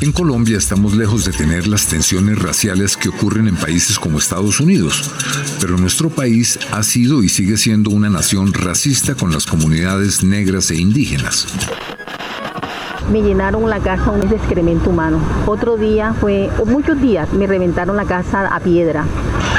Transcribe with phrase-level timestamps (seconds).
[0.00, 4.60] En Colombia estamos lejos de tener las tensiones raciales que ocurren en países como Estados
[4.60, 5.10] Unidos,
[5.60, 10.70] pero nuestro país ha sido y sigue siendo una nación racista con las comunidades negras
[10.70, 11.46] e indígenas
[13.10, 15.18] me llenaron la casa un excremento humano.
[15.46, 19.06] Otro día fue, muchos días me reventaron la casa a piedra.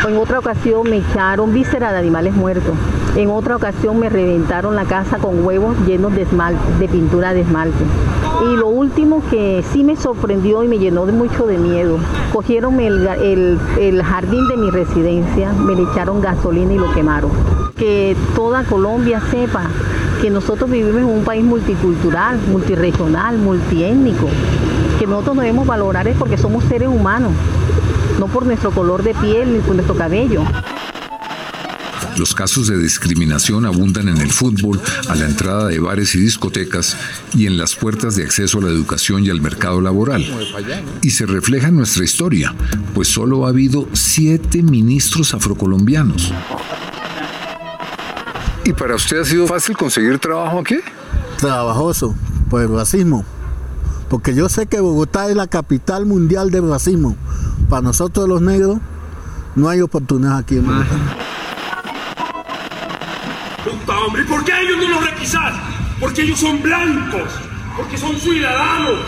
[0.08, 2.74] En otra ocasión me echaron vísceras de animales muertos.
[3.16, 7.84] En otra ocasión me reventaron la casa con huevos llenos de pintura de esmalte.
[8.50, 11.98] Y lo último que sí me sorprendió y me llenó de mucho de miedo,
[12.32, 17.32] cogieron el, el jardín de mi residencia, me le echaron gasolina y lo quemaron.
[17.76, 19.64] Que toda Colombia sepa
[20.22, 24.28] que nosotros vivimos en un país multicultural, multiregional, multiétnico,
[24.98, 27.32] que nosotros debemos valorar es porque somos seres humanos,
[28.20, 30.44] no por nuestro color de piel ni por nuestro cabello.
[32.18, 36.98] Los casos de discriminación abundan en el fútbol, a la entrada de bares y discotecas
[37.34, 40.26] y en las puertas de acceso a la educación y al mercado laboral.
[41.02, 42.54] Y se refleja en nuestra historia,
[42.94, 46.34] pues solo ha habido siete ministros afrocolombianos.
[48.66, 50.80] ¿Y para usted ha sido fácil conseguir trabajo aquí?
[51.38, 52.14] Trabajoso,
[52.50, 53.24] por el racismo.
[54.10, 57.16] Porque yo sé que Bogotá es la capital mundial del racismo.
[57.70, 58.80] Para nosotros los negros
[59.56, 60.88] no hay oportunidad aquí en Bogotá.
[63.64, 65.54] Puta hombre, ¿y por qué ellos no los requisas?
[66.00, 67.30] Porque ellos son blancos,
[67.78, 69.00] porque son ciudadanos,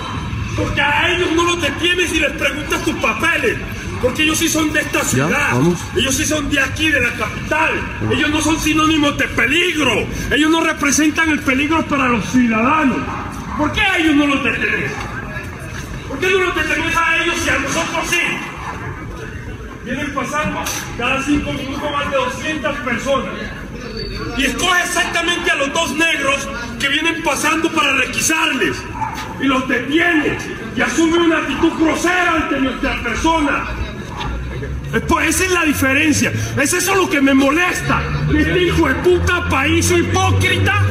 [0.55, 3.57] porque a ellos no los detienes y les preguntas tus papeles.
[3.99, 5.59] Porque ellos sí son de esta ciudad.
[5.95, 7.71] Ellos sí son de aquí, de la capital.
[8.11, 9.91] Ellos no son sinónimos de peligro.
[10.31, 12.97] Ellos no representan el peligro para los ciudadanos.
[13.57, 14.91] ¿Por qué a ellos no los detenés?
[16.07, 18.50] ¿Por qué no los detenés a ellos y a nosotros sí?
[19.83, 20.61] Vienen pasando
[20.97, 23.33] cada cinco minutos más de 200 personas.
[24.37, 26.47] Y escoge exactamente a los dos negros
[26.79, 28.77] que vienen pasando para requisarles.
[29.39, 30.37] Y los detiene
[30.75, 33.65] y asume una actitud grosera ante nuestra persona
[35.07, 36.33] pues esa es la diferencia.
[36.61, 38.01] Es eso lo que me molesta.
[38.35, 40.83] Este hijo de puta país hipócrita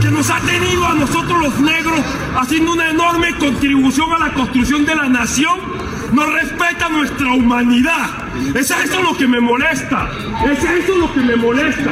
[0.00, 2.00] que nos ha tenido a nosotros los negros
[2.36, 5.77] haciendo una enorme contribución a la construcción de la nación.
[6.12, 8.08] No respeta nuestra humanidad.
[8.54, 10.08] Es eso lo que me molesta.
[10.50, 11.90] Es eso lo que me molesta.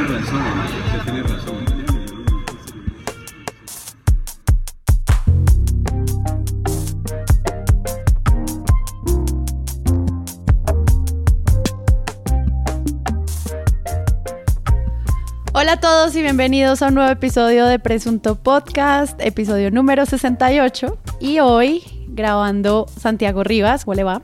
[15.53, 20.99] Hola a todos y bienvenidos a un nuevo episodio de Presunto Podcast, episodio número 68.
[21.21, 24.23] Y hoy grabando Santiago Rivas, ¿cómo le va?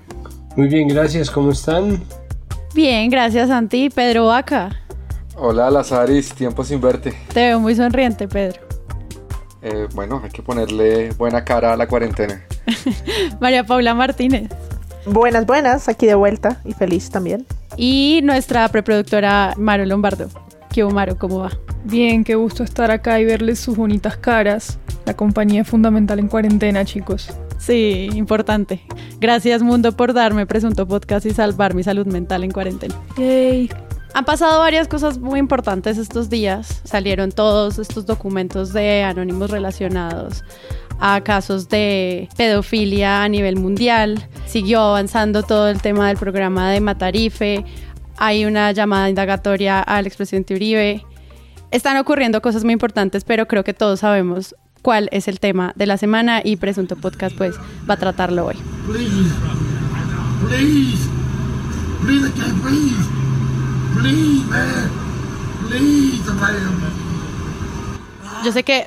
[0.56, 2.02] Muy bien, gracias, ¿cómo están?
[2.74, 3.90] Bien, gracias Santi.
[3.90, 4.70] Pedro Vaca.
[5.36, 7.14] Hola Lazaris, tiempo sin verte.
[7.32, 8.60] Te veo muy sonriente, Pedro.
[9.62, 12.42] Eh, bueno, hay que ponerle buena cara a la cuarentena.
[13.40, 14.48] María Paula Martínez.
[15.06, 17.46] Buenas, buenas, aquí de vuelta y feliz también.
[17.76, 20.28] Y nuestra preproductora Maro Lombardo.
[20.70, 21.18] ¿Qué Omaro?
[21.18, 21.50] ¿Cómo va?
[21.84, 24.78] Bien, qué gusto estar acá y verles sus bonitas caras.
[25.04, 27.28] La compañía es fundamental en cuarentena, chicos.
[27.62, 28.82] Sí, importante.
[29.20, 32.94] Gracias, mundo, por darme presunto podcast y salvar mi salud mental en cuarentena.
[33.16, 33.70] Yay.
[34.14, 36.82] Han pasado varias cosas muy importantes estos días.
[36.84, 40.44] Salieron todos estos documentos de anónimos relacionados
[41.00, 44.28] a casos de pedofilia a nivel mundial.
[44.46, 47.64] Siguió avanzando todo el tema del programa de Matarife
[48.16, 51.04] hay una llamada indagatoria al expresidente Uribe.
[51.70, 55.86] Están ocurriendo cosas muy importantes, pero creo que todos sabemos cuál es el tema de
[55.86, 57.54] la semana y Presunto Podcast pues
[57.88, 58.56] va a tratarlo hoy.
[68.44, 68.86] Yo sé que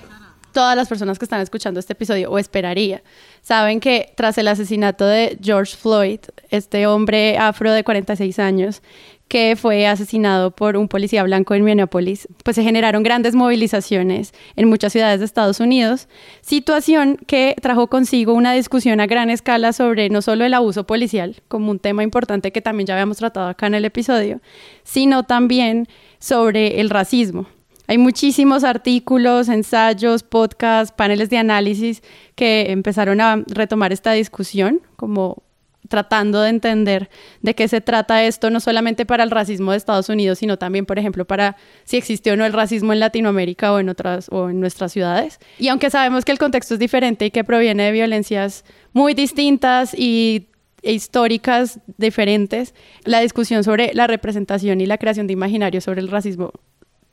[0.56, 3.04] todas las personas que están escuchando este episodio, o esperaría,
[3.42, 6.20] saben que tras el asesinato de George Floyd,
[6.50, 8.82] este hombre afro de 46 años,
[9.28, 14.70] que fue asesinado por un policía blanco en Minneapolis, pues se generaron grandes movilizaciones en
[14.70, 16.08] muchas ciudades de Estados Unidos,
[16.42, 21.42] situación que trajo consigo una discusión a gran escala sobre no solo el abuso policial,
[21.48, 24.42] como un tema importante que también ya habíamos tratado acá en el episodio,
[24.84, 25.88] sino también
[26.20, 27.48] sobre el racismo.
[27.88, 32.02] Hay muchísimos artículos, ensayos, podcasts, paneles de análisis
[32.36, 35.44] que empezaron a retomar esta discusión como
[35.88, 37.10] tratando de entender
[37.42, 40.86] de qué se trata esto, no solamente para el racismo de Estados Unidos, sino también,
[40.86, 44.50] por ejemplo, para si existió o no el racismo en Latinoamérica o en otras o
[44.50, 45.40] en nuestras ciudades.
[45.60, 49.94] Y aunque sabemos que el contexto es diferente y que proviene de violencias muy distintas
[49.94, 50.48] y
[50.86, 56.10] e históricas diferentes, la discusión sobre la representación y la creación de imaginarios sobre el
[56.10, 56.52] racismo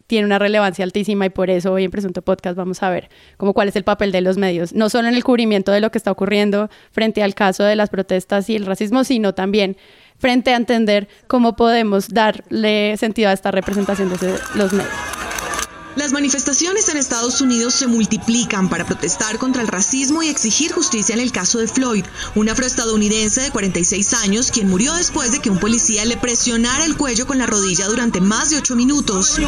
[0.06, 3.54] tiene una relevancia altísima y por eso hoy en Presunto Podcast vamos a ver como
[3.54, 5.98] cuál es el papel de los medios, no solo en el cubrimiento de lo que
[5.98, 9.76] está ocurriendo frente al caso de las protestas y el racismo, sino también
[10.18, 15.31] frente a entender cómo podemos darle sentido a esta representación de los medios.
[15.94, 21.14] Las manifestaciones en Estados Unidos se multiplican para protestar contra el racismo y exigir justicia
[21.14, 25.50] en el caso de Floyd, un afroestadounidense de 46 años quien murió después de que
[25.50, 29.38] un policía le presionara el cuello con la rodilla durante más de ocho minutos.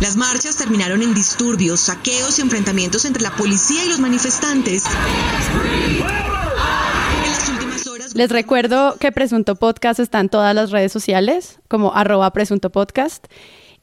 [0.00, 4.84] Las marchas terminaron en disturbios, saqueos y enfrentamientos entre la policía y los manifestantes.
[8.14, 13.26] Les recuerdo que Presunto Podcast está en todas las redes sociales, como arroba Presunto Podcast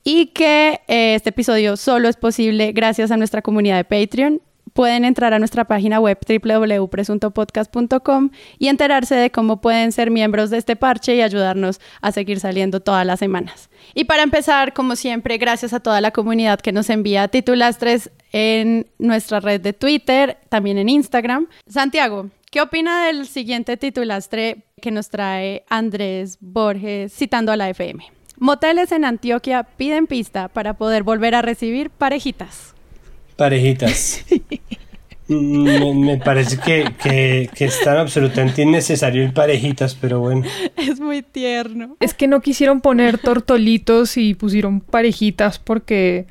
[0.03, 4.41] y que eh, este episodio solo es posible gracias a nuestra comunidad de Patreon.
[4.73, 10.57] Pueden entrar a nuestra página web www.presuntopodcast.com y enterarse de cómo pueden ser miembros de
[10.57, 13.69] este parche y ayudarnos a seguir saliendo todas las semanas.
[13.93, 18.87] Y para empezar, como siempre, gracias a toda la comunidad que nos envía titulastres en
[18.97, 21.47] nuestra red de Twitter, también en Instagram.
[21.67, 28.20] Santiago, ¿qué opina del siguiente titulastre que nos trae Andrés Borges citando a la FM?
[28.41, 32.73] Moteles en Antioquia piden pista para poder volver a recibir parejitas.
[33.35, 34.25] Parejitas.
[35.27, 40.47] Me, parece que, que, es tan absolutamente innecesario el parejitas, pero bueno.
[40.75, 41.97] Es muy tierno.
[41.99, 46.25] Es que no quisieron poner tortolitos y pusieron parejitas porque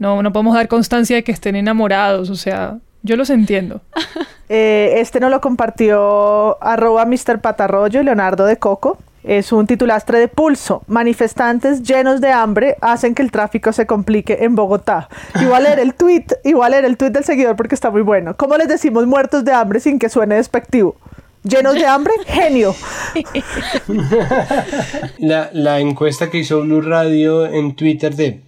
[0.00, 3.80] no, no podemos dar constancia de que estén enamorados, o sea, yo los entiendo.
[4.50, 7.40] Eh, este no lo compartió arroba Mr.
[7.40, 8.98] Patarroyo y Leonardo de Coco.
[9.24, 10.82] Es un titulastre de pulso.
[10.86, 15.08] Manifestantes llenos de hambre hacen que el tráfico se complique en Bogotá.
[15.40, 18.36] Igual era el tweet, igual era el tweet del seguidor porque está muy bueno.
[18.36, 20.96] ¿Cómo les decimos muertos de hambre sin que suene despectivo?
[21.42, 22.12] ¿Llenos de hambre?
[22.26, 22.74] Genio.
[25.18, 28.42] La, la encuesta que hizo Blue Radio en Twitter de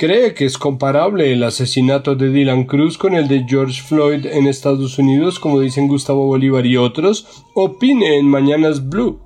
[0.00, 4.46] ¿Cree que es comparable el asesinato de Dylan Cruz con el de George Floyd en
[4.46, 7.44] Estados Unidos, como dicen Gustavo Bolívar y otros?
[7.54, 9.20] Opine en Mañanas Blue.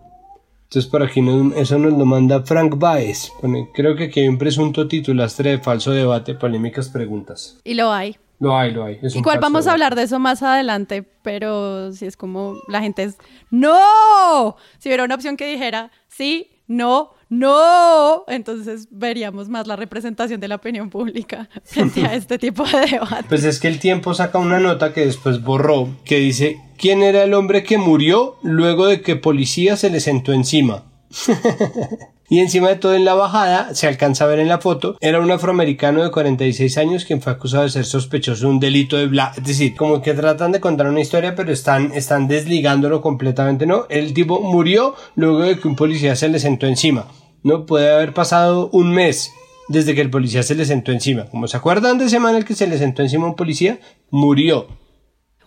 [0.74, 1.24] Entonces por aquí
[1.54, 3.30] eso nos lo manda Frank Baez.
[3.72, 7.60] creo que aquí hay un presunto titulastre de falso debate, polémicas preguntas.
[7.62, 8.16] Y lo hay.
[8.40, 8.98] Lo hay, lo hay.
[9.14, 13.18] Igual vamos a hablar de eso más adelante, pero si es como la gente es
[13.50, 14.56] ¡No!
[14.80, 20.46] Si hubiera una opción que dijera sí, no, no, entonces veríamos más la representación de
[20.46, 23.24] la opinión pública frente a este tipo de debate.
[23.28, 27.24] Pues es que el tiempo saca una nota que después borró, que dice, ¿quién era
[27.24, 30.84] el hombre que murió luego de que policía se le sentó encima?
[32.28, 35.18] y encima de todo en la bajada, se alcanza a ver en la foto, era
[35.18, 39.06] un afroamericano de 46 años quien fue acusado de ser sospechoso de un delito de
[39.06, 39.32] bla.
[39.36, 43.86] Es decir, como que tratan de contar una historia, pero están, están desligándolo completamente, ¿no?
[43.88, 47.08] El tipo murió luego de que un policía se le sentó encima.
[47.44, 49.32] No puede haber pasado un mes
[49.68, 51.26] desde que el policía se le sentó encima.
[51.26, 53.78] Como se acuerdan de ese man el que se le sentó encima a un policía,
[54.10, 54.66] murió.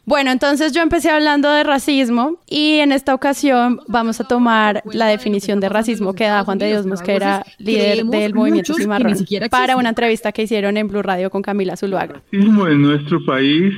[0.05, 5.07] Bueno, entonces yo empecé hablando de racismo y en esta ocasión vamos a tomar la
[5.07, 9.17] definición de racismo que da Juan de Dios Mosquera, líder del movimiento Cimarrón,
[9.49, 12.21] para una entrevista que hicieron en Blue Radio con Camila Zuluaga.
[12.31, 13.73] El racismo en nuestro país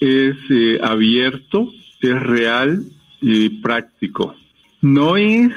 [0.00, 1.70] es eh, abierto,
[2.00, 2.82] es real
[3.20, 4.34] y práctico.
[4.80, 5.52] No es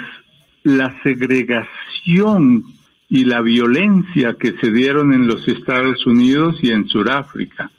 [0.63, 2.63] la segregación
[3.09, 7.69] y la violencia que se dieron en los Estados Unidos y en Sudáfrica.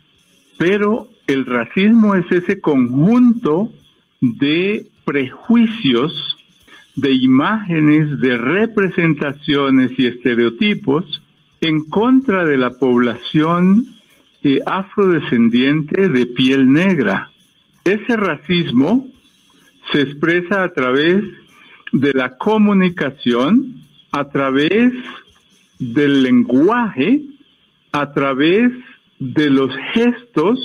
[0.59, 3.73] Pero el racismo es ese conjunto
[4.21, 6.37] de prejuicios,
[6.95, 11.23] de imágenes, de representaciones y estereotipos
[11.61, 13.87] en contra de la población
[14.43, 17.31] eh, afrodescendiente de piel negra.
[17.85, 19.09] Ese racismo
[19.93, 21.25] se expresa a través
[21.95, 23.77] de la comunicación
[24.11, 24.93] a través
[25.79, 27.23] del lenguaje,
[27.93, 28.73] a través
[29.21, 30.59] de los gestos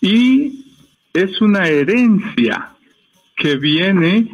[0.00, 0.64] y
[1.14, 2.70] es una herencia
[3.36, 4.28] que viene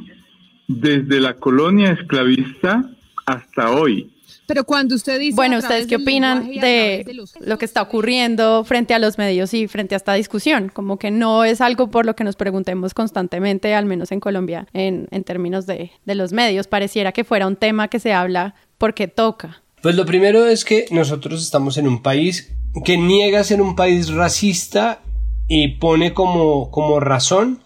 [0.66, 2.82] desde la colonia esclavista
[3.26, 4.10] hasta hoy.
[4.52, 5.34] Pero cuando usted dice...
[5.34, 7.06] Bueno, ¿ustedes qué opinan de,
[7.40, 10.68] lo que está ocurriendo frente a los medios y frente a esta discusión?
[10.68, 14.66] Como que no es algo por lo que nos preguntemos constantemente, al menos en Colombia,
[14.74, 16.66] en, en términos de, de los medios.
[16.66, 19.62] Pareciera que fuera un tema que se habla porque toca.
[19.80, 22.52] Pues lo primero es que nosotros estamos en un país
[22.84, 25.00] que niega ser un país racista
[25.48, 27.62] y pone como, como razón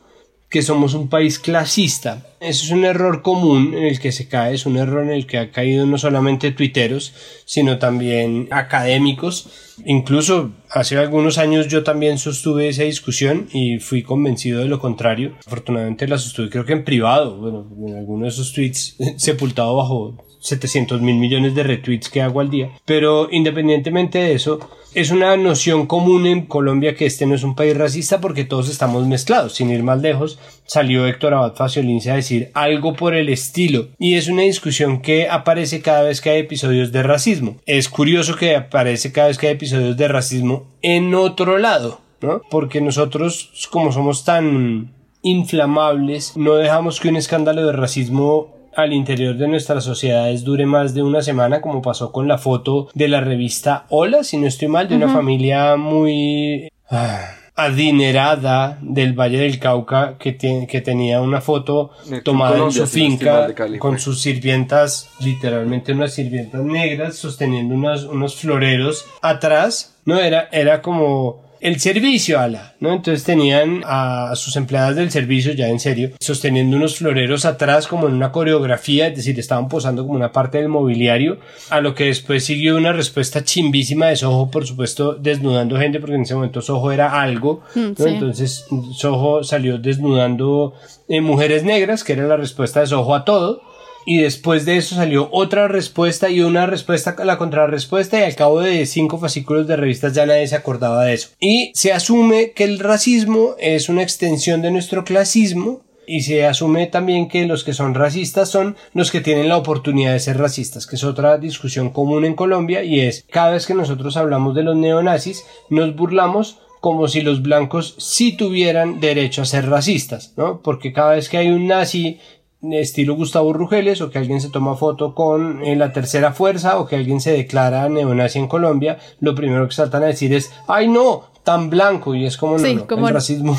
[0.49, 2.27] que somos un país clasista.
[2.47, 5.27] Eso es un error común en el que se cae, es un error en el
[5.27, 7.13] que ha caído no solamente tuiteros,
[7.45, 9.75] sino también académicos.
[9.85, 15.35] Incluso hace algunos años yo también sostuve esa discusión y fui convencido de lo contrario.
[15.45, 20.26] Afortunadamente la sostuve creo que en privado, bueno, en alguno de esos tweets sepultado bajo
[20.47, 22.71] 700 mil millones de retweets que hago al día.
[22.85, 24.61] Pero independientemente de eso,
[24.97, 28.71] es una noción común en Colombia que este no es un país racista porque todos
[28.71, 29.55] estamos mezclados.
[29.55, 33.89] Sin ir más lejos, salió Héctor Abad Faciolince a decir algo por el estilo.
[33.99, 37.59] Y es una discusión que aparece cada vez que hay episodios de racismo.
[37.67, 42.41] Es curioso que aparece cada vez que hay episodios de racismo en otro lado, ¿no?
[42.51, 49.37] Porque nosotros, como somos tan inflamables, no dejamos que un escándalo de racismo al interior
[49.37, 53.21] de nuestras sociedades dure más de una semana, como pasó con la foto de la
[53.21, 59.59] revista Hola, si no estoy mal, de una familia muy ah, adinerada del Valle del
[59.59, 61.91] Cauca que, que tenía una foto
[62.23, 64.03] tomada en su finca con pues.
[64.03, 69.95] sus sirvientas, literalmente unas sirvientas negras sosteniendo unos, unos floreros atrás.
[70.05, 72.93] No, era, era como el servicio, ala, ¿no?
[72.93, 78.09] Entonces tenían a sus empleadas del servicio, ya en serio, sosteniendo unos floreros atrás como
[78.09, 81.39] en una coreografía, es decir, estaban posando como una parte del mobiliario,
[81.71, 86.17] a lo que después siguió una respuesta chimbísima de Soho, por supuesto, desnudando gente, porque
[86.17, 90.75] en ese momento Soho era algo, mm, Entonces Soho salió desnudando
[91.09, 93.63] eh, mujeres negras, que era la respuesta de Soho a todo,
[94.07, 98.37] y después de eso salió otra respuesta y una respuesta a la contrarrespuesta y al
[98.37, 101.31] cabo de cinco fascículos de revistas ya nadie se acordaba de eso.
[101.41, 106.87] Y se asume que el racismo es una extensión de nuestro clasismo y se asume
[106.87, 110.87] también que los que son racistas son los que tienen la oportunidad de ser racistas,
[110.87, 114.63] que es otra discusión común en Colombia y es cada vez que nosotros hablamos de
[114.63, 120.61] los neonazis nos burlamos como si los blancos sí tuvieran derecho a ser racistas, ¿no?
[120.63, 122.21] Porque cada vez que hay un nazi
[122.63, 126.87] estilo Gustavo Rugeles o que alguien se toma foto con eh, la tercera fuerza o
[126.87, 130.89] que alguien se declara neonazi en Colombia, lo primero que saltan a decir es, ay
[130.89, 133.57] no, tan blanco y es como, no, el racismo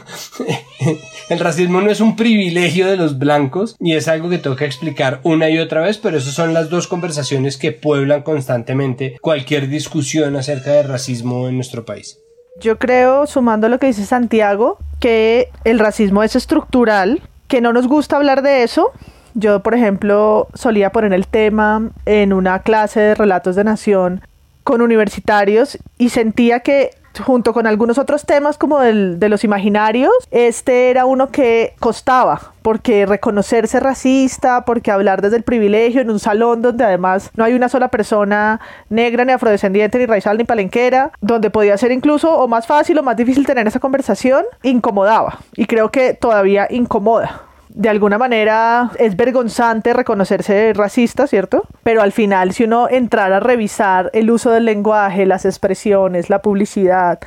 [1.29, 5.19] el racismo no es un privilegio de los blancos y es algo que toca explicar
[5.23, 10.35] una y otra vez pero esas son las dos conversaciones que pueblan constantemente cualquier discusión
[10.35, 12.19] acerca de racismo en nuestro país.
[12.61, 17.87] Yo creo, sumando lo que dice Santiago, que el racismo es estructural que no nos
[17.87, 18.91] gusta hablar de eso.
[19.33, 24.21] Yo, por ejemplo, solía poner el tema en una clase de relatos de nación
[24.63, 30.11] con universitarios y sentía que junto con algunos otros temas como el de los imaginarios,
[30.31, 36.19] este era uno que costaba, porque reconocerse racista, porque hablar desde el privilegio en un
[36.19, 38.59] salón donde además no hay una sola persona
[38.89, 43.03] negra, ni afrodescendiente, ni raizal, ni palenquera, donde podía ser incluso o más fácil o
[43.03, 45.39] más difícil tener esa conversación, incomodaba.
[45.55, 51.63] Y creo que todavía incomoda de alguna manera es vergonzante reconocerse racista, ¿cierto?
[51.83, 56.41] Pero al final, si uno entrara a revisar el uso del lenguaje, las expresiones, la
[56.41, 57.19] publicidad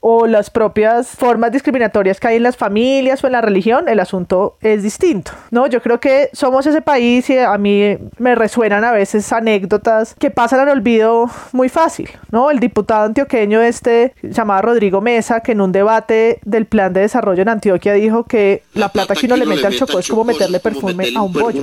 [0.00, 4.00] o las propias formas discriminatorias que hay en las familias o en la religión, el
[4.00, 5.68] asunto es distinto, ¿no?
[5.68, 10.30] Yo creo que somos ese país y a mí me resuenan a veces anécdotas que
[10.30, 12.50] pasan al olvido muy fácil, ¿no?
[12.50, 17.42] El diputado antioqueño este llamado Rodrigo Mesa, que en un debate del plan de desarrollo
[17.42, 21.12] en Antioquia dijo que la plata que uno le mete al es como meterle perfume,
[21.16, 21.62] a un bollo.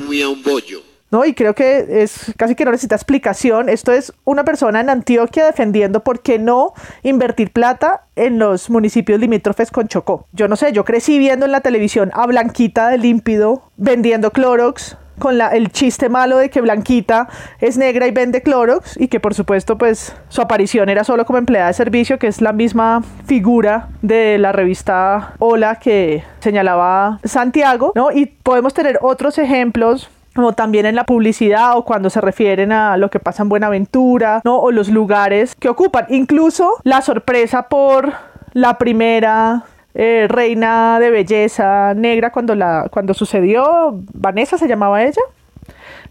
[1.12, 1.25] ¿no?
[1.25, 3.70] Y creo que es casi que no necesita explicación.
[3.70, 6.74] Esto es una persona en Antioquia defendiendo por qué no
[7.04, 10.25] invertir plata en los municipios limítrofes con Chocó.
[10.32, 14.98] Yo no sé, yo crecí viendo en la televisión a Blanquita de Límpido vendiendo Clorox
[15.20, 17.27] con la, el chiste malo de que Blanquita
[17.60, 21.38] es negra y vende Clorox y que por supuesto pues su aparición era solo como
[21.38, 27.91] empleada de servicio, que es la misma figura de la revista Hola que señalaba Santiago,
[27.96, 28.12] ¿no?
[28.12, 32.98] Y podemos tener otros ejemplos como también en la publicidad o cuando se refieren a
[32.98, 34.60] lo que pasa en Buenaventura, ¿no?
[34.60, 36.06] O los lugares que ocupan.
[36.10, 38.13] Incluso la sorpresa por
[38.53, 39.63] la primera
[39.94, 44.00] eh, reina de belleza negra cuando, la, cuando sucedió.
[44.14, 45.22] Vanessa se llamaba ella.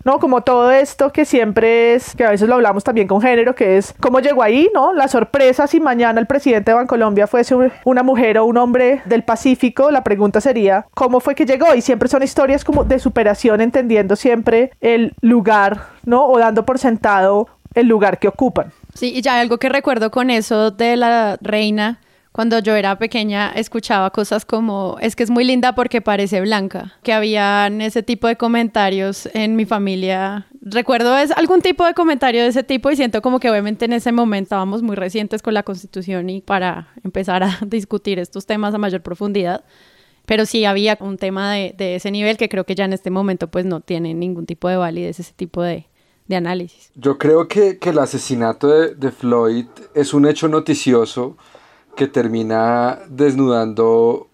[0.05, 0.19] ¿no?
[0.19, 3.77] Como todo esto que siempre es, que a veces lo hablamos también con género, que
[3.77, 4.93] es cómo llegó ahí, ¿no?
[4.93, 9.23] La sorpresa si mañana el presidente de Bancolombia fuese una mujer o un hombre del
[9.23, 11.75] Pacífico, la pregunta sería, ¿cómo fue que llegó?
[11.75, 16.27] Y siempre son historias como de superación, entendiendo siempre el lugar, ¿no?
[16.27, 18.73] O dando por sentado el lugar que ocupan.
[18.95, 22.01] Sí, y ya algo que recuerdo con eso de la reina
[22.33, 26.95] cuando yo era pequeña escuchaba cosas como, es que es muy linda porque parece blanca,
[27.03, 30.47] que habían ese tipo de comentarios en mi familia.
[30.61, 33.95] Recuerdo es algún tipo de comentario de ese tipo y siento como que obviamente en
[33.95, 38.75] ese momento estábamos muy recientes con la constitución y para empezar a discutir estos temas
[38.75, 39.65] a mayor profundidad.
[40.25, 43.51] Pero sí había un tema de, ese nivel que creo que ya en este momento
[43.51, 45.87] pues no tiene ningún tipo de validez ese tipo de,
[46.33, 46.93] análisis.
[46.95, 51.37] Yo creo que, el asesinato de, de Floyd es un hecho noticioso
[52.00, 54.28] que termina desnudando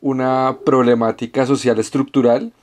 [0.00, 2.54] una problemática social estructural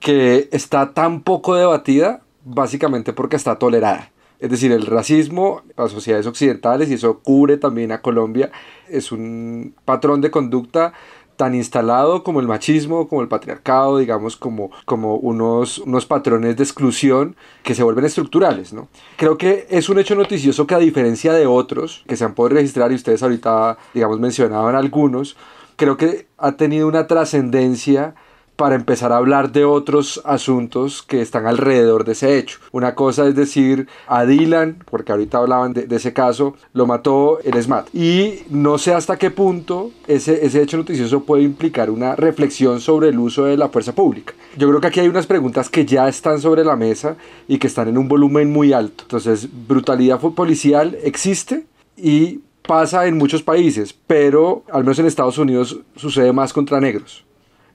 [0.00, 4.10] que está tan poco debatida básicamente porque está tolerada.
[4.40, 8.50] Es decir, el racismo a sociedades occidentales, y eso cubre también a Colombia,
[8.88, 10.92] es un patrón de conducta
[11.40, 16.62] tan instalado como el machismo, como el patriarcado, digamos, como, como unos, unos patrones de
[16.62, 18.88] exclusión que se vuelven estructurales, ¿no?
[19.16, 22.56] Creo que es un hecho noticioso que a diferencia de otros que se han podido
[22.56, 25.38] registrar y ustedes ahorita, digamos, mencionaban algunos,
[25.76, 28.14] creo que ha tenido una trascendencia
[28.60, 32.58] para empezar a hablar de otros asuntos que están alrededor de ese hecho.
[32.72, 37.54] Una cosa es decir, a Dylan, porque ahorita hablaban de, ese caso, lo mató el
[37.62, 37.88] SMAT.
[37.94, 43.08] Y no sé hasta qué punto ese, ese hecho noticioso puede implicar una reflexión sobre
[43.08, 44.34] el uso de la fuerza pública.
[44.58, 47.16] Yo creo que aquí hay unas preguntas que ya están sobre la mesa
[47.48, 49.04] y que están en un volumen muy alto.
[49.04, 51.64] Entonces, brutalidad policial existe
[51.96, 57.24] y pasa en muchos países, pero al menos en Estados Unidos sucede más contra negros.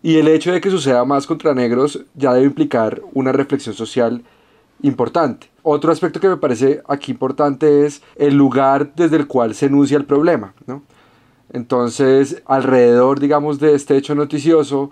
[0.05, 4.21] Y el hecho de que suceda más contra negros ya debe implicar una reflexión social
[4.83, 5.49] importante.
[5.63, 9.97] Otro aspecto que me parece aquí importante es el lugar desde el cual se enuncia
[9.97, 10.53] el problema.
[11.51, 14.91] Entonces, alrededor, digamos, de este hecho noticioso,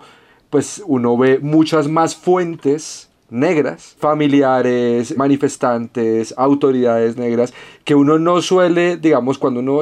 [0.50, 7.54] pues uno ve muchas más fuentes negras, familiares, manifestantes, autoridades negras,
[7.84, 9.80] que uno no suele, digamos, cuando uno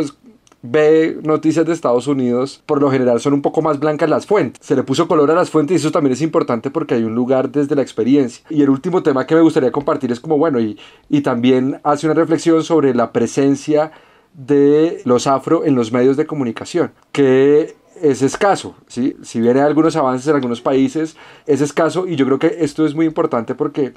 [0.63, 4.65] ve noticias de Estados Unidos, por lo general son un poco más blancas las fuentes.
[4.65, 7.15] Se le puso color a las fuentes y eso también es importante porque hay un
[7.15, 8.45] lugar desde la experiencia.
[8.49, 10.79] Y el último tema que me gustaría compartir es como, bueno, y,
[11.09, 13.93] y también hace una reflexión sobre la presencia
[14.35, 19.17] de los afro en los medios de comunicación, que es escaso, ¿sí?
[19.23, 21.17] si bien hay algunos avances en algunos países,
[21.47, 23.93] es escaso y yo creo que esto es muy importante porque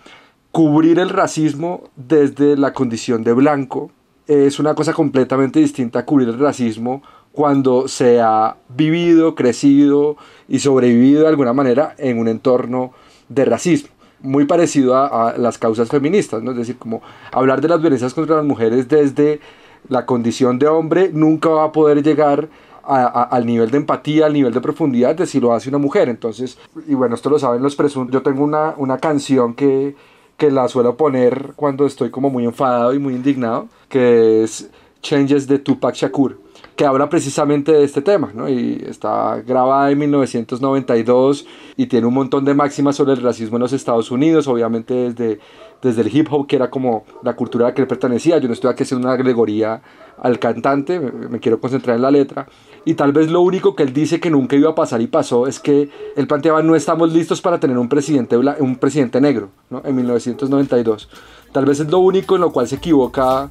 [0.52, 3.92] cubrir el racismo desde la condición de blanco
[4.28, 10.16] es una cosa completamente distinta a cubrir el racismo cuando se ha vivido, crecido
[10.48, 12.94] y sobrevivido de alguna manera en un entorno
[13.28, 13.90] de racismo.
[14.22, 16.52] Muy parecido a, las causas feministas, ¿no?
[16.52, 17.02] Es decir, como
[17.32, 19.42] hablar de las violencias contra las mujeres desde
[19.90, 22.48] la condición de hombre nunca va a poder llegar
[22.84, 26.08] al nivel de empatía, al nivel de profundidad de si lo hace una mujer.
[26.08, 28.14] Entonces, y bueno, esto lo saben los presuntos.
[28.14, 29.96] Yo tengo una, una canción que,
[30.38, 34.70] que la suelo poner cuando estoy como muy enfadado y muy indignado, que es
[35.02, 36.40] Changes de Tupac Shakur,
[36.76, 38.50] que habla precisamente de este tema, ¿no?
[38.50, 41.46] Y está grabada en 1992
[41.78, 45.40] y tiene un montón de máximas sobre el racismo en los Estados Unidos, obviamente desde,
[45.86, 48.38] desde el hip hop, que era como la cultura a la que él pertenecía.
[48.40, 49.82] Yo no estoy aquí haciendo una alegoría
[50.22, 52.48] al cantante, me quiero concentrar en la letra
[52.86, 55.48] y tal vez lo único que él dice que nunca iba a pasar y pasó
[55.48, 59.82] es que él planteaba no estamos listos para tener un presidente, un presidente negro ¿no?
[59.84, 61.10] en 1992.
[61.52, 63.50] Tal vez es lo único en lo cual se equivoca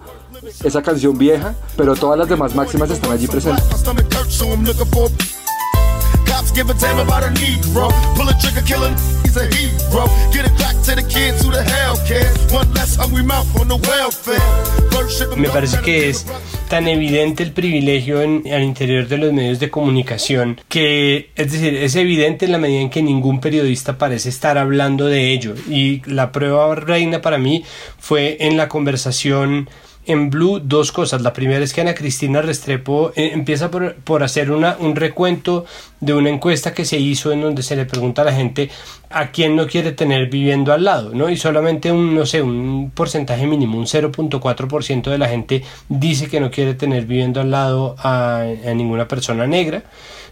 [0.62, 3.64] esa canción vieja, pero todas las demás máximas están allí presentes.
[15.36, 16.26] Me parece que es
[16.68, 21.74] tan evidente el privilegio en, al interior de los medios de comunicación que, es decir,
[21.74, 25.54] es evidente en la medida en que ningún periodista parece estar hablando de ello.
[25.68, 27.64] Y la prueba reina para mí
[27.98, 29.68] fue en la conversación
[30.06, 31.22] en Blue dos cosas.
[31.22, 35.64] La primera es que Ana Cristina Restrepo eh, empieza por, por, hacer una, un recuento
[36.00, 38.70] de una encuesta que se hizo en donde se le pregunta a la gente
[39.10, 41.30] a quién no quiere tener viviendo al lado, ¿no?
[41.30, 46.40] Y solamente un, no sé, un porcentaje mínimo, un 0.4% de la gente dice que
[46.40, 49.84] no quiere tener viviendo al lado a, a ninguna persona negra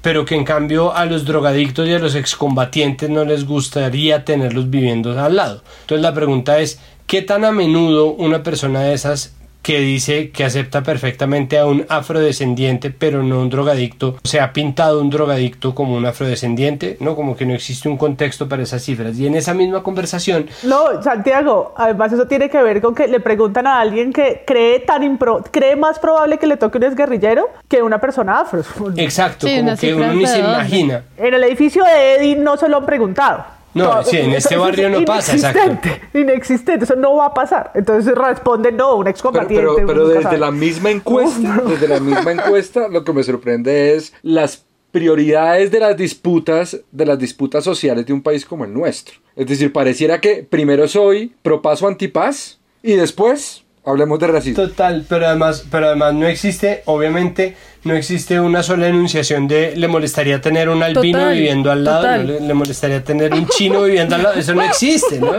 [0.02, 4.68] pero que en cambio a los drogadictos y a los excombatientes no les gustaría tenerlos
[4.68, 5.62] viviendo al lado.
[5.82, 10.44] Entonces la pregunta es, ¿qué tan a menudo una persona de esas que dice que
[10.44, 14.16] acepta perfectamente a un afrodescendiente, pero no un drogadicto.
[14.24, 17.14] Se ha pintado un drogadicto como un afrodescendiente, ¿no?
[17.14, 19.16] Como que no existe un contexto para esas cifras.
[19.18, 20.46] Y en esa misma conversación...
[20.64, 24.80] No, Santiago, además eso tiene que ver con que le preguntan a alguien que cree
[24.80, 28.62] tan impro cree más probable que le toque un exguerrillero que una persona afro.
[28.96, 31.04] Exacto, como que uno ni se imagina.
[31.16, 33.44] En el edificio de Eddie no se lo han preguntado.
[33.74, 35.88] No, sí, en este barrio no pasa, exacto.
[36.14, 37.70] Inexistente, eso no va a pasar.
[37.74, 39.66] Entonces responde no, un excombatiente.
[39.74, 44.12] Pero, pero, desde la misma encuesta, desde la misma encuesta, lo que me sorprende es
[44.22, 49.16] las prioridades de las disputas, de las disputas sociales de un país como el nuestro.
[49.34, 54.62] Es decir, pareciera que primero soy pro paso antipaz y después hablemos de racismo.
[54.64, 59.88] Total, pero además, pero además no existe, obviamente, no existe una sola enunciación de le
[59.88, 64.38] molestaría tener un albino viviendo al lado, le, molestaría tener un chino viviendo al lado,
[64.38, 65.34] eso no existe, ¿no?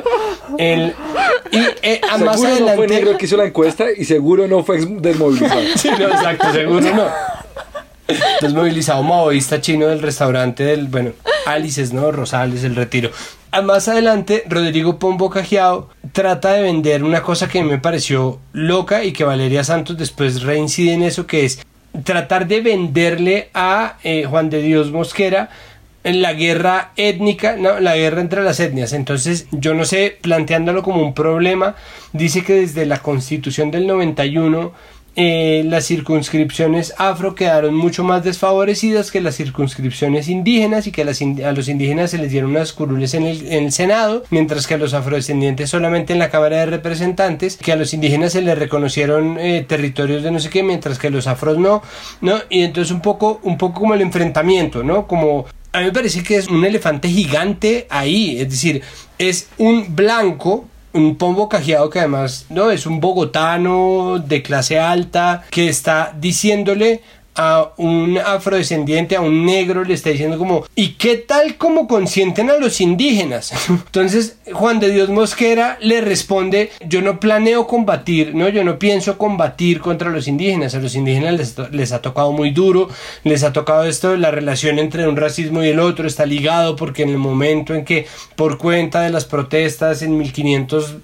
[0.58, 0.94] El,
[1.52, 4.64] y eh, más seguro adelante, no fue negro que hizo la encuesta y seguro no
[4.64, 5.62] fue desmovilizado.
[5.76, 7.08] sí, no, exacto, seguro no.
[8.42, 11.12] Desmovilizado maoísta chino del restaurante del, bueno,
[11.46, 12.12] Alices, ¿no?
[12.12, 13.10] Rosales, el retiro.
[13.62, 19.14] Más adelante, Rodrigo Pombo Cajiao trata de vender una cosa que me pareció loca y
[19.14, 21.66] que Valeria Santos después reincide en eso, que es
[22.04, 25.50] tratar de venderle a eh, Juan de Dios Mosquera
[26.04, 28.94] en la guerra étnica, no, la guerra entre las etnias.
[28.94, 31.76] Entonces, yo no sé, planteándolo como un problema,
[32.12, 34.74] dice que desde la constitución del 91
[35.16, 41.52] eh, las circunscripciones afro quedaron mucho más desfavorecidas que las circunscripciones indígenas y que a
[41.52, 45.70] los indígenas se les dieron unas curules en el, Senado, mientras que a los afrodescendientes
[45.70, 50.24] solamente en la Cámara de Representantes, que a los indígenas se les reconocieron eh, territorios
[50.24, 51.84] de no sé qué, mientras que a los afros no,
[52.22, 52.40] ¿no?
[52.50, 55.06] Y entonces un poco, un poco como el enfrentamiento, ¿no?
[55.08, 58.82] Como a mí me parece que es un elefante gigante ahí, es decir,
[59.18, 65.44] es un blanco un pombo cajeado que además no es un bogotano de clase alta
[65.50, 67.02] que está diciéndole
[67.36, 72.50] a un afrodescendiente, a un negro, le está diciendo como, ¿y qué tal como consienten
[72.50, 73.54] a los indígenas?
[73.70, 79.18] Entonces Juan de Dios Mosquera le responde, yo no planeo combatir, no, yo no pienso
[79.18, 82.90] combatir contra los indígenas, a los indígenas les, les ha tocado muy duro,
[83.24, 87.04] les ha tocado esto, la relación entre un racismo y el otro está ligado porque
[87.04, 90.98] en el momento en que por cuenta de las protestas en 1500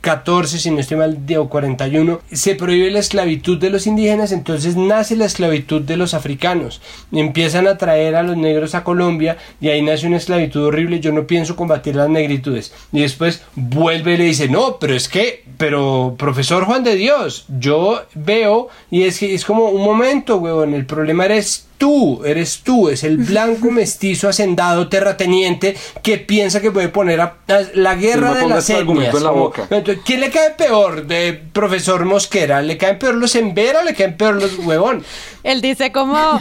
[0.00, 4.76] 14, si no estoy mal, o 41, se prohíbe la esclavitud de los indígenas, entonces
[4.76, 6.80] nace la esclavitud de los africanos.
[7.12, 11.00] Empiezan a traer a los negros a Colombia y ahí nace una esclavitud horrible.
[11.00, 12.72] Yo no pienso combatir las negritudes.
[12.92, 17.44] Y después vuelve y le dice, no, pero es que, pero profesor Juan de Dios,
[17.58, 22.60] yo veo y es que es como un momento, huevón, el problema eres tú, eres
[22.62, 27.38] tú, es el blanco mestizo hacendado terrateniente que piensa que puede poner a,
[27.74, 29.14] la guerra de las etnias.
[29.14, 29.68] En la boca.
[30.04, 32.60] ¿Quién le cae peor de profesor Mosquera?
[32.60, 35.04] ¿Le caen peor los Embera o le caen peor los huevón?
[35.44, 36.40] Él dice como,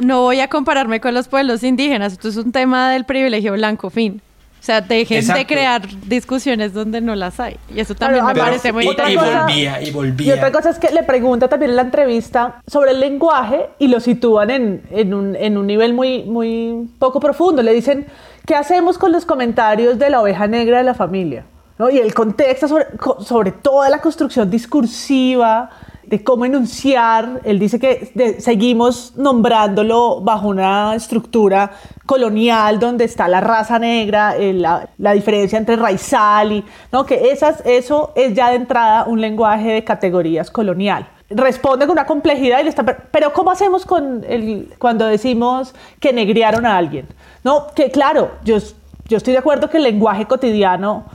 [0.00, 3.90] no voy a compararme con los pueblos indígenas, esto es un tema del privilegio blanco,
[3.90, 4.20] fin.
[4.64, 7.58] O sea, dejen de crear discusiones donde no las hay.
[7.68, 9.52] Y eso también me parece muy interesante.
[9.52, 10.26] Y volvía, y volvía.
[10.26, 13.88] Y otra cosa es que le pregunta también en la entrevista sobre el lenguaje y
[13.88, 17.62] lo sitúan en, en, un, en un nivel muy, muy poco profundo.
[17.62, 18.06] Le dicen,
[18.46, 21.44] ¿qué hacemos con los comentarios de la oveja negra de la familia?
[21.78, 21.90] ¿No?
[21.90, 22.86] Y el contexto sobre,
[23.20, 25.68] sobre toda la construcción discursiva,
[26.06, 27.40] de cómo enunciar.
[27.44, 31.72] Él dice que seguimos nombrándolo bajo una estructura
[32.06, 37.06] colonial donde está la raza negra, eh, la, la, diferencia entre raizal y ¿no?
[37.06, 41.08] que esas, eso es ya de entrada un lenguaje de categorías colonial.
[41.30, 46.12] Responde con una complejidad y le está, pero ¿cómo hacemos con el, cuando decimos que
[46.12, 47.06] negriaron a alguien?
[47.42, 48.58] No, que claro, yo,
[49.08, 51.06] yo estoy de acuerdo que el lenguaje cotidiano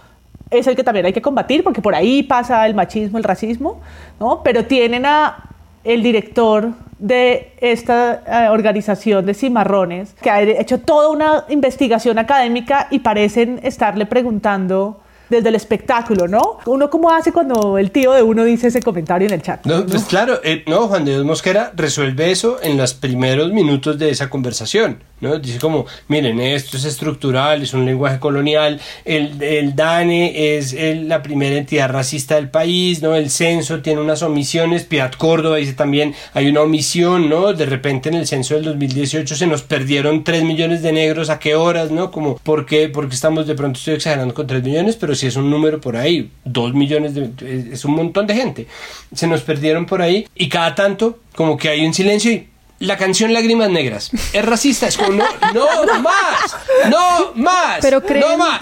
[0.51, 3.81] es el que también hay que combatir, porque por ahí pasa el machismo, el racismo,
[4.19, 4.41] ¿no?
[4.43, 5.43] Pero tienen a
[5.83, 12.87] el director de esta eh, organización de cimarrones, que ha hecho toda una investigación académica
[12.91, 16.59] y parecen estarle preguntando desde el espectáculo, ¿no?
[16.65, 19.65] Uno cómo hace cuando el tío de uno dice ese comentario en el chat.
[19.65, 23.97] No, pues claro, eh, no, Juan de Dios Mosquera resuelve eso en los primeros minutos
[23.97, 24.99] de esa conversación.
[25.21, 25.37] ¿no?
[25.37, 31.21] Dice como, miren, esto es estructural, es un lenguaje colonial, el, el DANE es la
[31.21, 33.15] primera entidad racista del país, ¿no?
[33.15, 37.53] El censo tiene unas omisiones, Piat Córdoba dice también, hay una omisión, ¿no?
[37.53, 41.39] De repente en el censo del 2018 se nos perdieron 3 millones de negros, ¿a
[41.39, 42.11] qué horas, no?
[42.11, 42.89] Como, ¿por qué?
[42.89, 45.95] Porque estamos de pronto estoy exagerando con 3 millones, pero si es un número por
[45.95, 47.31] ahí, 2 millones de,
[47.71, 48.67] es un montón de gente.
[49.13, 52.47] Se nos perdieron por ahí y cada tanto como que hay un silencio y
[52.79, 56.57] la canción Lágrimas Negras es racista, es como no, no más,
[56.89, 58.61] no más, Pero creen, no más,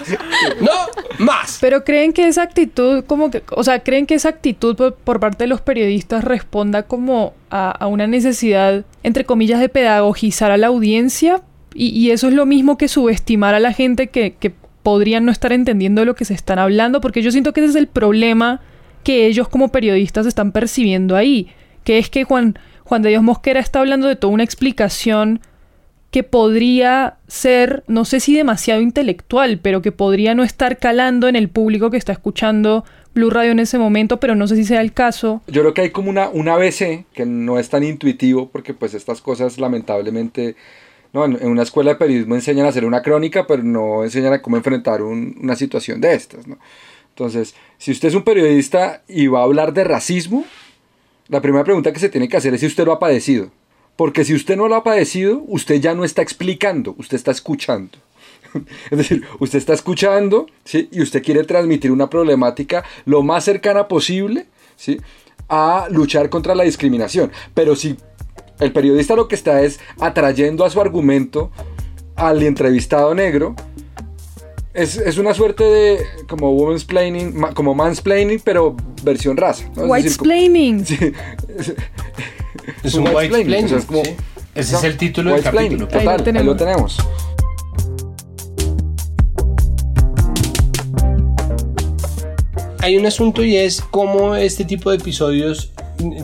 [0.60, 0.72] no
[1.18, 1.58] más.
[1.60, 5.44] Pero creen que esa actitud, como que, o sea, creen que esa actitud por, parte
[5.44, 11.42] de los periodistas responda como a, una necesidad, entre comillas, de pedagogizar a la audiencia
[11.74, 14.52] y, eso es lo mismo que subestimar a la gente que, que
[14.88, 17.76] podrían no estar entendiendo lo que se están hablando, porque yo siento que ese es
[17.76, 18.62] el problema
[19.04, 21.48] que ellos como periodistas están percibiendo ahí,
[21.84, 25.40] que es que Juan Juan de Dios Mosquera está hablando de toda una explicación
[26.10, 31.36] que podría ser, no sé si demasiado intelectual, pero que podría no estar calando en
[31.36, 34.80] el público que está escuchando Blue Radio en ese momento, pero no sé si sea
[34.80, 35.42] el caso.
[35.48, 38.94] Yo creo que hay como una, un ABC que no es tan intuitivo, porque pues
[38.94, 40.56] estas cosas lamentablemente,
[41.12, 44.42] no, en, una escuela de periodismo enseñan a hacer una crónica, pero no enseñan a
[44.42, 46.58] cómo enfrentar una situación de estas, ¿no?
[47.10, 50.44] Entonces, si usted es un periodista y va a hablar de racismo,
[51.26, 53.50] la primera pregunta que se tiene que hacer es si usted lo ha padecido.
[53.96, 57.98] Porque si usted no lo ha padecido, usted ya no está explicando, usted está escuchando.
[58.90, 60.88] Es decir, usted está escuchando ¿sí?
[60.92, 65.00] y usted quiere transmitir una problemática lo más cercana posible ¿sí?
[65.48, 67.32] a luchar contra la discriminación.
[67.52, 67.96] Pero si
[68.60, 71.50] el periodista lo que está es atrayendo a su argumento
[72.16, 73.54] al entrevistado negro,
[74.74, 79.64] Es, es, una suerte de como women's planning, como mansplaining, pero versión raza.
[79.74, 79.84] ¿no?
[79.84, 80.86] Whitesplaining.
[80.86, 80.98] Sí.
[82.82, 83.64] Es un whitesplaining.
[83.64, 84.14] O sea, es como, sí.
[84.54, 85.86] Ese es el título del capítulo.
[85.88, 86.40] Total, ahí lo tenemos.
[86.40, 86.98] Ahí lo tenemos.
[92.80, 95.72] Hay un asunto y es cómo este tipo de episodios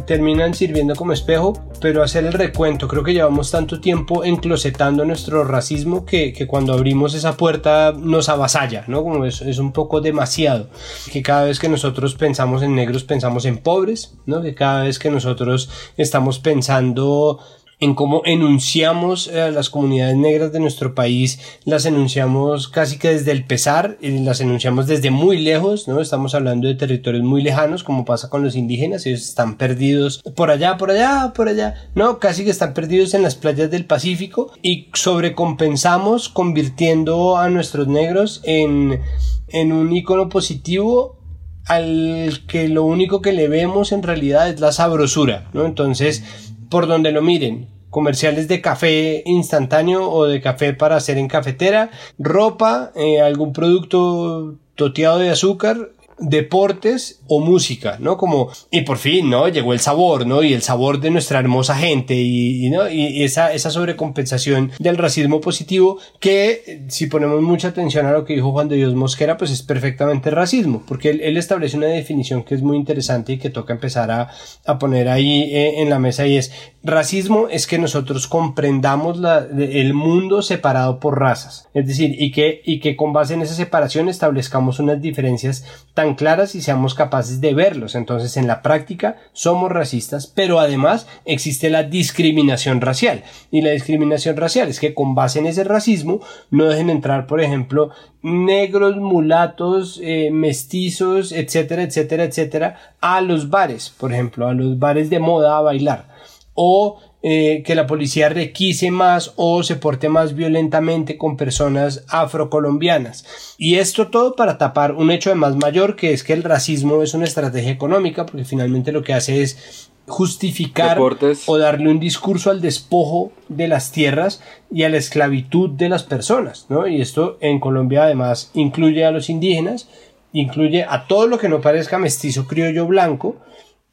[0.06, 5.44] terminan sirviendo como espejo, pero hacer el recuento, creo que llevamos tanto tiempo enclosetando nuestro
[5.44, 9.02] racismo que, que cuando abrimos esa puerta nos avasalla, ¿no?
[9.02, 10.68] Como es, es, un poco demasiado,
[11.12, 14.42] que cada vez que nosotros pensamos en negros pensamos en pobres, ¿no?
[14.42, 17.40] Que cada vez que nosotros estamos pensando
[17.84, 23.32] en cómo enunciamos a las comunidades negras de nuestro país, las enunciamos casi que desde
[23.32, 26.00] el pesar, y las enunciamos desde muy lejos, ¿no?
[26.00, 30.50] Estamos hablando de territorios muy lejanos, como pasa con los indígenas, ellos están perdidos por
[30.50, 32.18] allá, por allá, por allá, ¿no?
[32.18, 38.40] Casi que están perdidos en las playas del Pacífico y sobrecompensamos convirtiendo a nuestros negros
[38.44, 39.00] en,
[39.48, 41.20] en un icono positivo
[41.66, 45.66] al que lo único que le vemos en realidad es la sabrosura, ¿no?
[45.66, 46.22] Entonces,
[46.70, 51.92] por donde lo miren, comerciales de café instantáneo o de café para hacer en cafetera,
[52.18, 58.16] ropa, eh, algún producto toteado de azúcar, deportes o música, ¿no?
[58.16, 59.48] Como, y por fin, ¿no?
[59.48, 60.42] Llegó el sabor, ¿no?
[60.42, 62.88] Y el sabor de nuestra hermosa gente y, ¿no?
[62.90, 68.34] y esa, esa sobrecompensación del racismo positivo que, si ponemos mucha atención a lo que
[68.34, 72.42] dijo Juan de Dios Mosquera, pues es perfectamente racismo, porque él, él establece una definición
[72.42, 74.30] que es muy interesante y que toca empezar a,
[74.66, 76.52] a poner ahí eh, en la mesa y es,
[76.84, 82.60] racismo es que nosotros comprendamos la, el mundo separado por razas, es decir, y que,
[82.64, 87.40] y que con base en esa separación establezcamos unas diferencias tan claras y seamos capaces
[87.40, 87.94] de verlos.
[87.94, 93.24] Entonces, en la práctica somos racistas, pero además existe la discriminación racial.
[93.50, 96.20] Y la discriminación racial es que con base en ese racismo
[96.50, 97.90] no dejen entrar, por ejemplo,
[98.22, 105.08] negros, mulatos, eh, mestizos, etcétera, etcétera, etcétera, a los bares, por ejemplo, a los bares
[105.08, 106.13] de moda a bailar
[106.54, 113.24] o eh, que la policía requise más o se porte más violentamente con personas afrocolombianas.
[113.56, 117.02] Y esto todo para tapar un hecho de más mayor que es que el racismo
[117.02, 120.98] es una estrategia económica porque finalmente lo que hace es justificar
[121.46, 126.02] o darle un discurso al despojo de las tierras y a la esclavitud de las
[126.02, 126.86] personas, ¿no?
[126.86, 129.88] Y esto en Colombia además incluye a los indígenas,
[130.32, 133.36] incluye a todo lo que no parezca mestizo criollo blanco,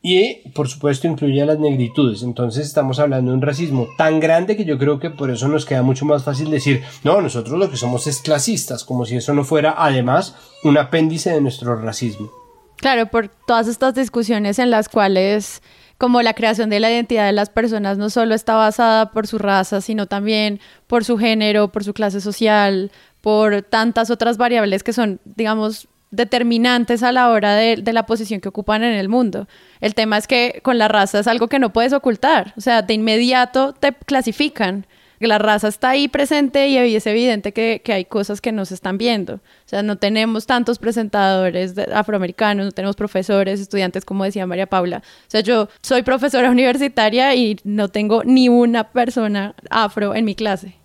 [0.02, 2.24] y por supuesto incluye a las negritudes.
[2.24, 5.66] Entonces estamos hablando de un racismo tan grande que yo creo que por eso nos
[5.66, 9.34] queda mucho más fácil decir, no, nosotros lo que somos es clasistas, como si eso
[9.34, 12.32] no fuera además un apéndice de nuestro racismo.
[12.78, 15.62] Claro, por todas estas discusiones en las cuales
[16.00, 19.38] como la creación de la identidad de las personas no solo está basada por su
[19.38, 24.94] raza, sino también por su género, por su clase social, por tantas otras variables que
[24.94, 29.48] son, digamos, determinantes a la hora de, la posición que ocupan en el mundo.
[29.80, 32.82] El tema es que con la raza es algo que no puedes ocultar, o sea,
[32.82, 34.86] de inmediato te clasifican.
[35.20, 38.98] La raza está ahí presente y es evidente que, hay cosas que no se están
[38.98, 39.36] viendo.
[39.36, 45.04] O sea, no tenemos tantos presentadores afroamericanos, no tenemos profesores, estudiantes, como decía María Paula.
[45.06, 50.34] O sea, yo soy profesora universitaria y no tengo ni una persona afro en mi
[50.34, 50.81] clase.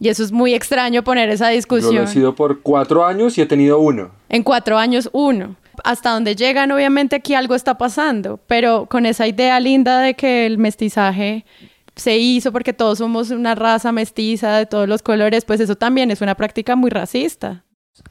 [0.00, 1.92] Y eso es muy extraño poner esa discusión.
[1.92, 4.10] Yo lo he sido por cuatro años y he tenido uno.
[4.30, 5.56] En cuatro años, uno.
[5.84, 10.46] Hasta donde llegan, obviamente aquí algo está pasando, pero con esa idea linda de que
[10.46, 11.44] el mestizaje
[11.96, 16.10] se hizo porque todos somos una raza mestiza de todos los colores, pues eso también
[16.10, 17.64] es una práctica muy racista.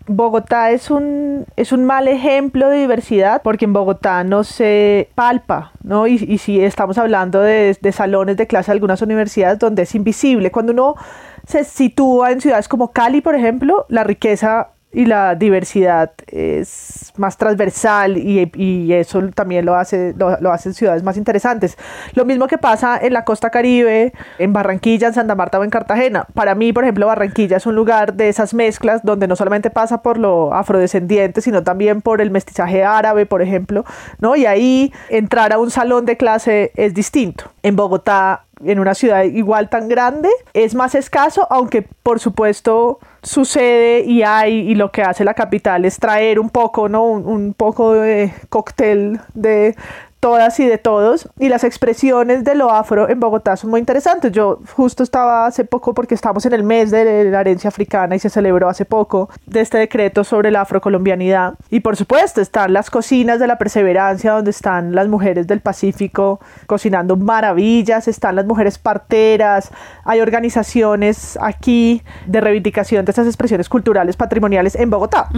[0.05, 5.71] Bogotá es un, es un mal ejemplo de diversidad porque en Bogotá no se palpa,
[5.83, 6.05] ¿no?
[6.05, 9.95] Y, y si estamos hablando de, de, salones de clase de algunas universidades donde es
[9.95, 10.51] invisible.
[10.51, 10.95] Cuando uno
[11.49, 17.37] se sitúa en ciudades como Cali, por ejemplo, la riqueza y la diversidad es más
[17.37, 21.75] transversal y, eso también lo hace, lo, hacen ciudades más interesantes.
[22.13, 25.71] Lo mismo que pasa en la costa caribe, en Barranquilla, en Santa Marta o en
[25.71, 26.27] Cartagena.
[26.35, 30.03] Para mí, por ejemplo, Barranquilla es un lugar de esas mezclas donde no solamente pasa
[30.03, 33.85] por lo afrodescendiente, sino también por el mestizaje árabe, por ejemplo,
[34.19, 34.35] ¿no?
[34.35, 37.45] Y ahí entrar a un salón de clase es distinto.
[37.63, 44.01] En Bogotá en una ciudad igual tan grande es más escaso, aunque por supuesto sucede
[44.01, 47.03] y hay y lo que hace la capital es traer un poco, ¿no?
[47.03, 49.75] Un, poco de cóctel de,
[50.19, 54.31] todas y de todos y las expresiones de lo afro en Bogotá son muy interesantes.
[54.31, 58.19] Yo justo estaba hace poco porque estamos en el mes de la herencia africana y
[58.19, 62.89] se celebró hace poco de este decreto sobre la afrocolombianidad y por supuesto están las
[62.89, 68.77] cocinas de la perseverancia donde están las mujeres del Pacífico cocinando maravillas, están las mujeres
[68.77, 69.71] parteras,
[70.03, 75.29] hay organizaciones aquí de reivindicación de estas expresiones culturales patrimoniales en Bogotá.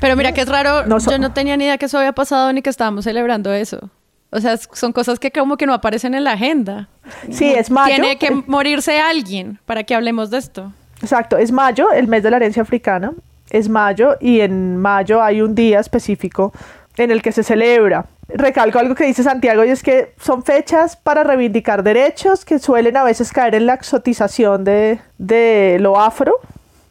[0.00, 2.62] Pero mira que es raro, yo no tenía ni idea que eso había pasado ni
[2.62, 3.90] que estábamos celebrando eso.
[4.30, 6.88] O sea, son cosas que como que no aparecen en la agenda.
[7.30, 7.94] Sí, es mayo.
[7.94, 10.72] Tiene que morirse alguien para que hablemos de esto.
[11.02, 13.12] Exacto, es mayo, el mes de la herencia africana.
[13.50, 16.52] Es mayo y en mayo hay un día específico
[16.96, 18.06] en el que se celebra.
[18.28, 22.96] Recalco algo que dice Santiago y es que son fechas para reivindicar derechos que suelen
[22.96, 26.34] a veces caer en la exotización de, de lo afro,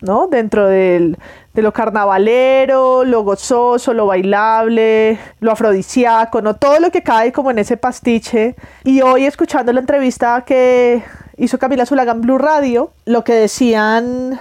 [0.01, 0.27] ¿no?
[0.27, 1.17] Dentro del,
[1.53, 6.55] de lo carnavalero, lo gozoso, lo bailable, lo afrodisíaco, ¿no?
[6.55, 8.55] Todo lo que cae como en ese pastiche.
[8.83, 11.03] Y hoy escuchando la entrevista que
[11.37, 14.39] hizo Camila Zulagan Blue Radio, lo que decían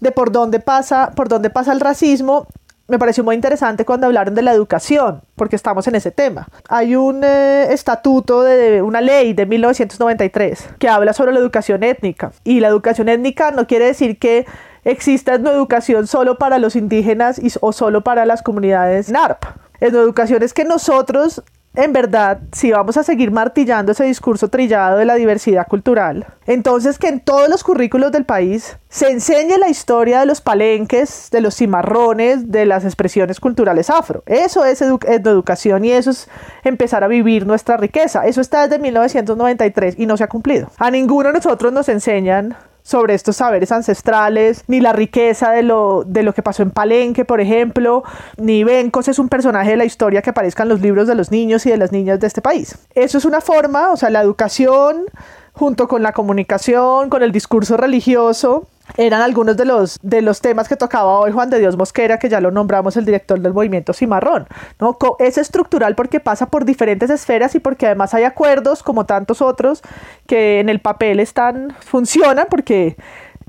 [0.00, 2.46] de por dónde pasa, por dónde pasa el racismo,
[2.88, 6.48] me pareció muy interesante cuando hablaron de la educación, porque estamos en ese tema.
[6.68, 12.30] Hay un eh, estatuto de una ley de 1993 que habla sobre la educación étnica.
[12.44, 14.46] Y la educación étnica no quiere decir que
[14.86, 19.44] exista educación solo para los indígenas o solo para las comunidades NARP.
[19.80, 21.42] educación es que nosotros
[21.76, 26.98] en verdad, si vamos a seguir martillando ese discurso trillado de la diversidad cultural, entonces
[26.98, 31.42] que en todos los currículos del país se enseñe la historia de los palenques, de
[31.42, 34.22] los cimarrones, de las expresiones culturales afro.
[34.24, 36.28] Eso es educación y eso es
[36.64, 38.26] empezar a vivir nuestra riqueza.
[38.26, 40.70] Eso está desde 1993 y no se ha cumplido.
[40.78, 46.04] A ninguno de nosotros nos enseñan sobre estos saberes ancestrales, ni la riqueza de lo,
[46.06, 48.04] de lo que pasó en Palenque, por ejemplo,
[48.36, 51.32] ni Bencos es un personaje de la historia que aparezca en los libros de los
[51.32, 52.78] niños y de las niñas de este país.
[52.94, 55.06] Eso es una forma, o sea, la educación
[55.56, 58.66] junto con la comunicación, con el discurso religioso,
[58.98, 62.28] eran algunos de los, de los temas que tocaba hoy Juan de Dios Mosquera, que
[62.28, 64.46] ya lo nombramos el director del movimiento Cimarrón.
[64.78, 64.96] ¿no?
[65.18, 69.82] Es estructural porque pasa por diferentes esferas y porque además hay acuerdos, como tantos otros,
[70.26, 72.96] que en el papel están, funcionan porque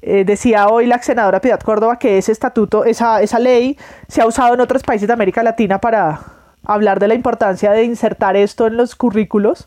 [0.01, 4.25] eh, decía hoy la senadora Piedad Córdoba que ese estatuto, esa, esa ley se ha
[4.25, 6.21] usado en otros países de América Latina para
[6.63, 9.65] hablar de la importancia de insertar esto en los currículos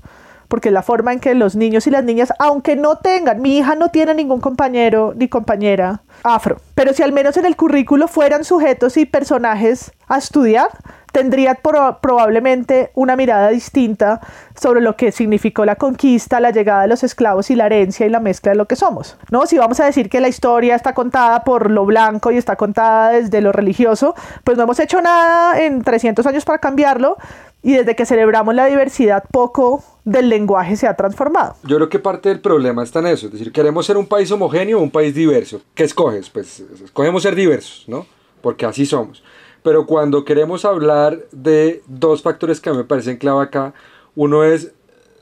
[0.50, 3.76] porque la forma en que los niños y las niñas, aunque no tengan, mi hija
[3.76, 8.44] no tiene ningún compañero ni compañera afro, pero si al menos en el currículo fueran
[8.44, 10.68] sujetos y personajes a estudiar,
[11.12, 14.20] tendría probablemente una mirada distinta
[14.58, 18.10] sobre lo que significó la conquista, la llegada de los esclavos y la herencia y
[18.10, 19.16] la mezcla de lo que somos.
[19.30, 19.46] ¿no?
[19.46, 23.10] Si vamos a decir que la historia está contada por lo blanco y está contada
[23.10, 27.16] desde lo religioso, pues no hemos hecho nada en 300 años para cambiarlo
[27.62, 31.56] y desde que celebramos la diversidad poco del lenguaje se ha transformado.
[31.64, 34.30] Yo creo que parte del problema está en eso, es decir, queremos ser un país
[34.32, 35.60] homogéneo o un país diverso.
[35.74, 35.84] ¿Qué
[36.18, 36.30] escoges?
[36.30, 38.06] Pues escogemos ser diversos, ¿no?
[38.42, 39.22] Porque así somos.
[39.62, 43.74] Pero cuando queremos hablar de dos factores que me parecen clave acá,
[44.14, 44.72] uno es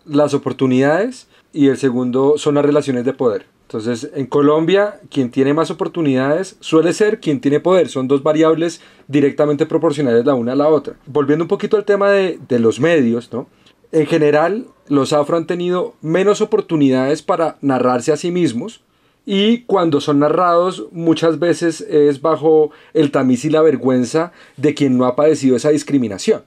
[0.05, 3.47] las oportunidades y el segundo son las relaciones de poder.
[3.63, 7.91] Entonces, en Colombia, quien tiene más oportunidades suele ser quien tiene poder.
[7.91, 10.95] Son dos variables directamente proporcionales la una a la otra.
[11.05, 13.47] Volviendo un poquito al tema de, de los medios, ¿no?
[13.93, 18.83] En general, los afro han tenido menos oportunidades para narrarse a sí mismos
[19.31, 24.97] y cuando son narrados muchas veces es bajo el tamiz y la vergüenza de quien
[24.97, 26.45] no ha padecido esa discriminación.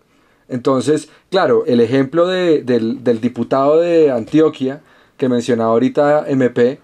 [0.50, 4.82] Entonces, claro, el ejemplo del, del, diputado de Antioquia
[5.18, 6.80] que mencionaba ahorita MP,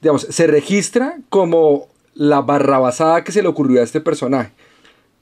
[0.00, 4.50] digamos, se registra como la barrabasada que se le ocurrió a este personaje.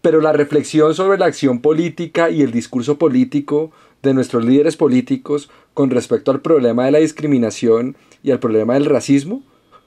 [0.01, 3.71] Pero la reflexión sobre la acción política y el discurso político
[4.03, 8.87] de nuestros líderes políticos con respecto al problema de la discriminación y al problema del
[8.87, 9.43] racismo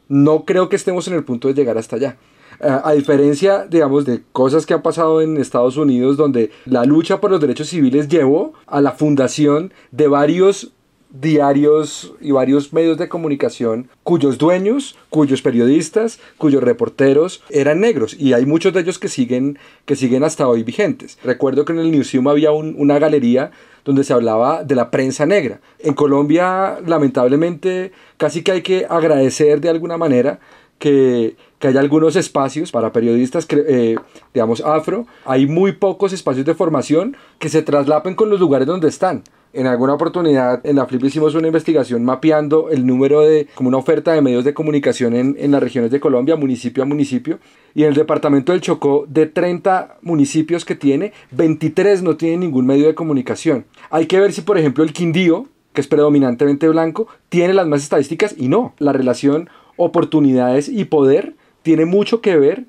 [0.08, 2.18] no creo que estemos en el punto de llegar hasta allá.
[2.60, 7.32] A diferencia, digamos, de cosas que han pasado en Estados Unidos, donde la lucha por
[7.32, 10.72] los derechos civiles llevó a la fundación de varios
[11.14, 18.34] diarios y varios medios de comunicación cuyos dueños, cuyos periodistas, cuyos reporteros eran negros y
[18.34, 21.20] hay muchos de ellos que siguen, que siguen hasta hoy vigentes.
[21.24, 23.52] Recuerdo que en el Newsroom había una galería
[23.86, 25.60] donde se hablaba de la prensa negra.
[25.80, 30.40] En Colombia, lamentablemente, casi que hay que agradecer de alguna manera
[30.80, 33.98] que, que haya algunos espacios para periodistas, eh,
[34.34, 35.06] digamos, afro.
[35.26, 39.24] Hay muy pocos espacios de formación que se traslapen con los lugares donde están.
[39.54, 43.78] En alguna oportunidad en la Flip hicimos una investigación mapeando el número de, como una
[43.78, 47.38] oferta de medios de comunicación en, en las regiones de Colombia, municipio a municipio.
[47.76, 52.66] Y en el departamento del Chocó, de 30 municipios que tiene, 23 no tienen ningún
[52.66, 53.66] medio de comunicación.
[53.92, 57.84] Hay que ver si, por ejemplo, el Quindío, que es predominantemente blanco, tiene las más
[57.84, 58.74] estadísticas y no.
[58.80, 62.66] La relación oportunidades y poder tiene mucho que ver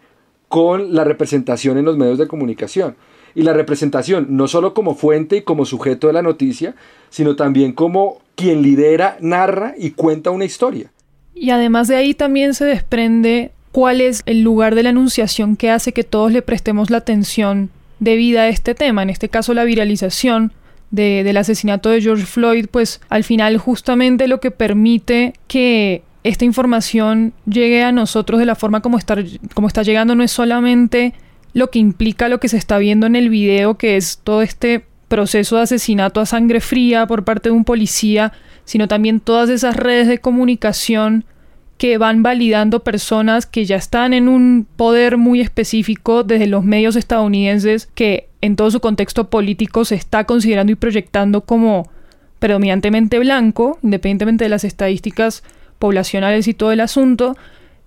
[0.49, 2.95] con la representación en los medios de comunicación
[3.35, 6.75] y la representación no solo como fuente y como sujeto de la noticia,
[7.11, 10.91] sino también como quien lidera, narra y cuenta una historia.
[11.35, 15.71] Y además de ahí también se desprende cuál es el lugar de la anunciación que
[15.71, 19.65] hace que todos le prestemos la atención debida a este tema, en este caso la
[19.65, 20.53] viralización
[20.91, 26.45] de, del asesinato de George Floyd, pues al final justamente lo que permite que esta
[26.45, 29.17] información llegue a nosotros de la forma como está,
[29.55, 31.15] como está llegando no es solamente
[31.55, 34.85] lo que implica lo que se está viendo en el video, que es todo este
[35.09, 38.33] proceso de asesinato a sangre fría por parte de un policía,
[38.65, 41.25] sino también todas esas redes de comunicación
[41.79, 46.97] que van validando personas que ya están en un poder muy específico desde los medios
[46.97, 51.89] estadounidenses que en todo su contexto político se está considerando y proyectando como
[52.39, 55.43] predominantemente blanco, independientemente de las estadísticas
[55.79, 57.37] poblacionales y todo el asunto,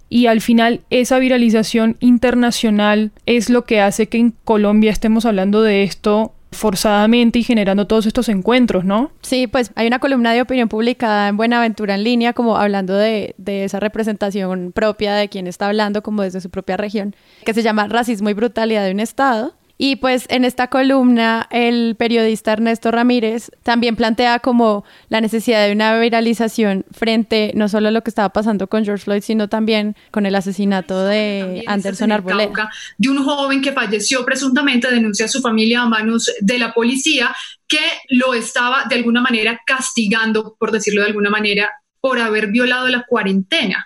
[0.10, 5.62] y al final esa viralización internacional es lo que hace que en Colombia estemos hablando
[5.62, 9.12] de esto forzadamente y generando todos estos encuentros, ¿no?
[9.22, 13.36] Sí, pues hay una columna de opinión publicada en Buenaventura en línea, como hablando de,
[13.38, 17.64] de, esa representación propia de quien está hablando, como desde su propia región, que se
[17.64, 19.54] llama Racismo y Brutalidad de un Estado.
[19.78, 25.72] Y pues en esta columna el periodista Ernesto Ramírez también plantea como la necesidad de
[25.72, 29.96] una viralización frente no solo a lo que estaba pasando con George Floyd, sino también
[30.12, 32.70] con el asesinato de Anderson Arboleda.
[32.98, 37.36] De un joven que falleció presuntamente, denuncia a su familia a manos de la policía,
[37.68, 41.70] que lo estaba de alguna manera castigando, por decirlo de alguna manera,
[42.02, 43.86] por haber violado la cuarentena.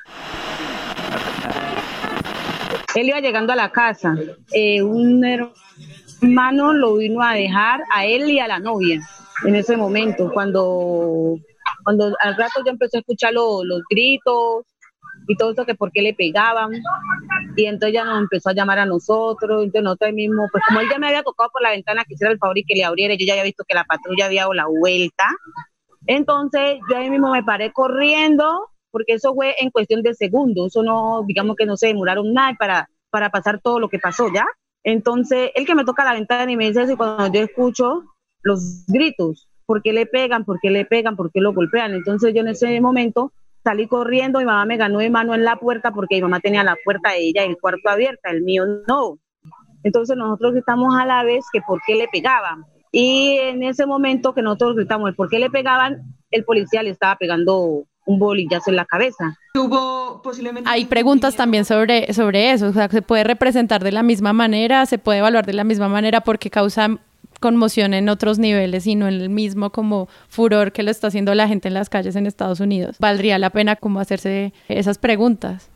[2.95, 4.15] Él iba llegando a la casa,
[4.51, 9.01] eh, un hermano lo vino a dejar a él y a la novia
[9.45, 11.35] en ese momento, cuando,
[11.83, 14.65] cuando al rato ya empezó a escuchar los gritos
[15.27, 16.71] y todo eso que por qué le pegaban.
[17.55, 20.87] Y entonces ya nos empezó a llamar a nosotros, entonces nosotros mismo, pues como él
[20.91, 23.15] ya me había tocado por la ventana que hiciera el favor y que le abriera,
[23.15, 25.25] yo ya había visto que la patrulla había dado la vuelta,
[26.07, 30.83] entonces yo ahí mismo me paré corriendo porque eso fue en cuestión de segundos, eso
[30.83, 34.45] no, digamos que no se demoraron nada para, para pasar todo lo que pasó, ¿ya?
[34.83, 38.03] Entonces, el que me toca la ventana y me dice así cuando yo escucho
[38.41, 40.43] los gritos, ¿por qué le pegan?
[40.43, 41.15] ¿Por qué le pegan?
[41.15, 41.93] ¿Por qué lo golpean?
[41.93, 43.31] Entonces yo en ese momento
[43.63, 46.63] salí corriendo, mi mamá me ganó de mano en la puerta porque mi mamá tenía
[46.63, 49.19] la puerta de ella y el cuarto abierta, el mío no.
[49.83, 52.65] Entonces nosotros gritamos a la vez que por qué le pegaban.
[52.91, 56.89] Y en ese momento que nosotros gritamos el por qué le pegaban, el policía le
[56.89, 59.37] estaba pegando un bolillazo en la cabeza.
[59.55, 60.69] Hubo posiblemente...
[60.69, 64.85] Hay preguntas también sobre, sobre eso, o sea, se puede representar de la misma manera,
[64.85, 66.97] se puede evaluar de la misma manera porque causa
[67.39, 71.33] conmoción en otros niveles y no en el mismo como furor que lo está haciendo
[71.33, 72.97] la gente en las calles en Estados Unidos.
[72.99, 75.69] Valdría la pena como hacerse esas preguntas.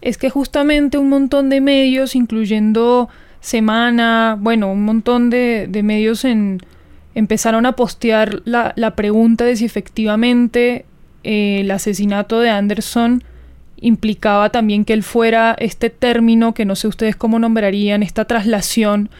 [0.00, 3.08] Es que justamente un montón de medios, incluyendo
[3.40, 6.60] Semana, bueno, un montón de, de medios en,
[7.14, 10.86] empezaron a postear la, la pregunta de si efectivamente
[11.24, 13.24] eh, el asesinato de Anderson
[13.80, 19.10] implicaba también que él fuera este término que no sé ustedes cómo nombrarían, esta traslación,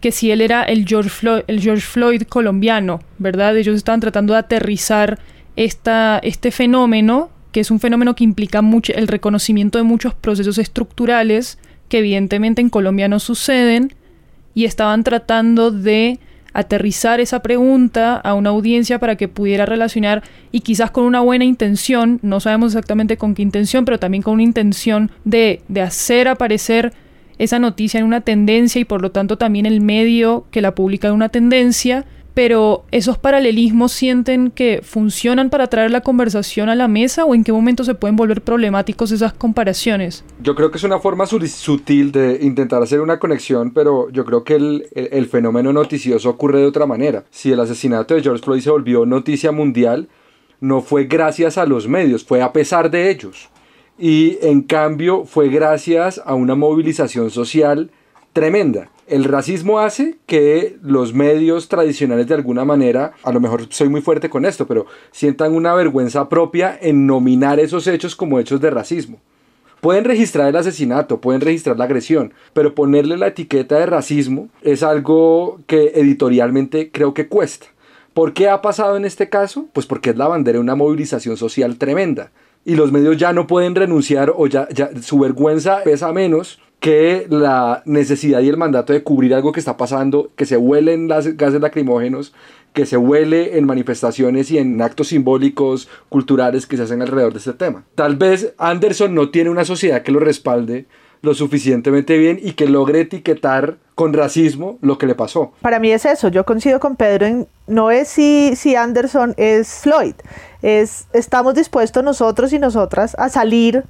[0.00, 3.56] que si él era el George Floyd, el George Floyd colombiano, ¿verdad?
[3.56, 5.18] Ellos estaban tratando de aterrizar
[5.56, 10.58] esta, este fenómeno, que es un fenómeno que implica mucho el reconocimiento de muchos procesos
[10.58, 13.94] estructurales que evidentemente en Colombia no suceden,
[14.54, 16.18] y estaban tratando de
[16.56, 21.44] aterrizar esa pregunta a una audiencia para que pudiera relacionar y quizás con una buena
[21.44, 26.28] intención, no sabemos exactamente con qué intención, pero también con una intención de, de hacer
[26.28, 26.94] aparecer
[27.38, 31.08] esa noticia en una tendencia y por lo tanto también el medio que la publica
[31.08, 36.86] en una tendencia pero esos paralelismos sienten que funcionan para traer la conversación a la
[36.86, 40.22] mesa o en qué momento se pueden volver problemáticos esas comparaciones?
[40.42, 44.44] Yo creo que es una forma sutil de intentar hacer una conexión, pero yo creo
[44.44, 47.24] que el, el, el fenómeno noticioso ocurre de otra manera.
[47.30, 50.10] Si el asesinato de George Floyd se volvió noticia mundial,
[50.60, 53.48] no fue gracias a los medios, fue a pesar de ellos.
[53.98, 57.90] Y en cambio fue gracias a una movilización social
[58.34, 58.90] tremenda.
[59.06, 64.00] El racismo hace que los medios tradicionales de alguna manera, a lo mejor soy muy
[64.00, 68.70] fuerte con esto, pero sientan una vergüenza propia en nominar esos hechos como hechos de
[68.70, 69.20] racismo.
[69.80, 74.82] Pueden registrar el asesinato, pueden registrar la agresión, pero ponerle la etiqueta de racismo es
[74.82, 77.66] algo que editorialmente creo que cuesta
[78.16, 79.68] ¿Por qué ha pasado en este caso?
[79.74, 82.30] Pues porque es la bandera de una movilización social tremenda.
[82.64, 87.26] Y los medios ya no pueden renunciar o ya, ya su vergüenza pesa menos que
[87.28, 91.36] la necesidad y el mandato de cubrir algo que está pasando, que se huelen las
[91.36, 92.32] gases lacrimógenos,
[92.72, 97.38] que se huele en manifestaciones y en actos simbólicos, culturales que se hacen alrededor de
[97.38, 97.84] este tema.
[97.94, 100.86] Tal vez Anderson no tiene una sociedad que lo respalde
[101.22, 105.52] lo suficientemente bien y que logre etiquetar con racismo lo que le pasó.
[105.62, 109.80] Para mí es eso, yo coincido con Pedro en, no es si, si Anderson es
[109.80, 110.14] Floyd,
[110.62, 113.84] es estamos dispuestos nosotros y nosotras a salir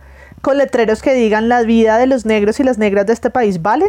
[0.46, 3.62] con letreros que digan la vida de los negros y las negras de este país
[3.62, 3.88] valen,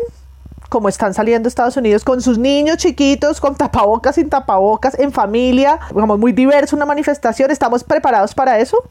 [0.70, 5.78] como están saliendo Estados Unidos con sus niños chiquitos, con tapabocas, sin tapabocas, en familia,
[5.91, 8.84] digamos, muy diverso una manifestación, ¿estamos preparados para eso?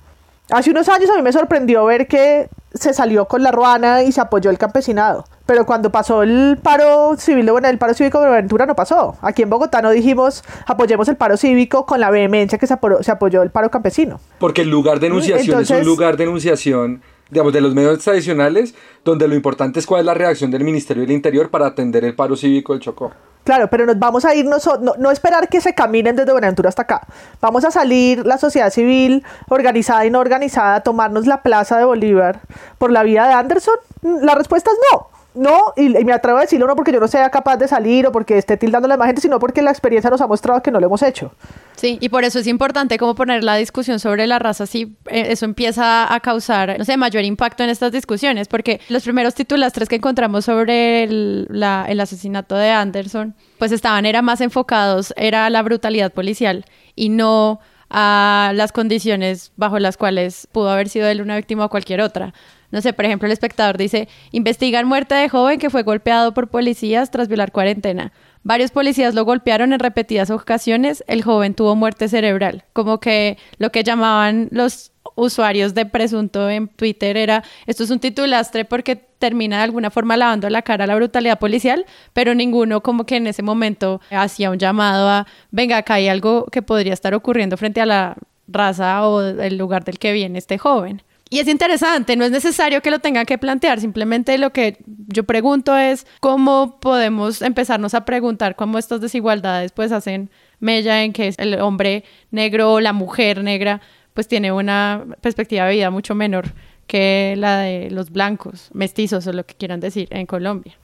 [0.49, 4.13] Hace unos años a mí me sorprendió ver que se salió con la ruana y
[4.13, 5.25] se apoyó el campesinado.
[5.45, 9.17] Pero cuando pasó el paro civil de Buenaventura, el paro cívico de Buenaventura no pasó.
[9.23, 12.75] Aquí en Bogotá no dijimos apoyemos el paro cívico con la vehemencia que se
[13.11, 14.21] apoyó, el paro campesino.
[14.39, 18.75] Porque el lugar de enunciación es un lugar de enunciación digamos, de los medios tradicionales,
[19.05, 22.15] donde lo importante es cuál es la reacción del Ministerio del Interior para atender el
[22.15, 23.13] paro cívico del Chocó.
[23.45, 24.57] Claro, pero nos vamos a ir, no,
[24.99, 27.07] no, esperar que se caminen desde Buenaventura hasta acá.
[27.41, 31.85] Vamos a salir la sociedad civil, organizada y no organizada, a tomarnos la plaza de
[31.85, 32.41] Bolívar
[32.79, 33.77] por la vía de Anderson.
[34.03, 37.31] La respuesta es no no, y, me atrevo a decirlo no porque yo no sea
[37.31, 40.21] capaz de salir o porque esté tildando la más gente, sino porque la experiencia nos
[40.21, 41.33] ha mostrado que no lo hemos hecho.
[41.77, 45.27] Sí, y por eso es importante como poner la discusión sobre la raza, si eh,
[45.29, 49.89] eso empieza a causar, no sé, mayor impacto en estas discusiones, porque los primeros titulastres
[49.89, 55.63] que encontramos sobre el, el asesinato de Anderson, pues estaban, era más enfocados, era la
[55.63, 56.65] brutalidad policial
[56.95, 57.61] y no
[57.91, 62.33] a las condiciones bajo las cuales pudo haber sido él una víctima o cualquier otra.
[62.77, 66.49] No sé, por ejemplo, el espectador dice, investigan muerte de joven que fue golpeado por
[66.49, 68.13] policías tras violar cuarentena.
[68.43, 72.65] Varios policías lo golpearon en repetidas ocasiones, el joven tuvo muerte cerebral.
[72.75, 77.99] Como que lo que llamaban los usuarios de presunto en Twitter era, esto es un
[77.99, 82.83] titulastre porque termina de alguna forma lavando la cara a la brutalidad policial, pero ninguno
[82.83, 86.93] como que en ese momento hacía un llamado a, venga, acá hay algo que podría
[86.93, 88.17] estar ocurriendo frente a la
[88.47, 91.01] raza o el lugar del que viene este joven.
[91.29, 95.25] Y es interesante, no es necesario que lo tengan que plantear, simplemente lo que yo
[95.25, 101.35] pregunto es cómo podemos empezarnos a preguntar cómo estas desigualdades pues hacen mella en que
[101.37, 103.81] el hombre negro o la mujer negra
[104.15, 106.47] pues tiene una perspectiva de vida mucho menor
[106.87, 110.75] que la de los blancos, mestizos o lo que quieran decir en Colombia.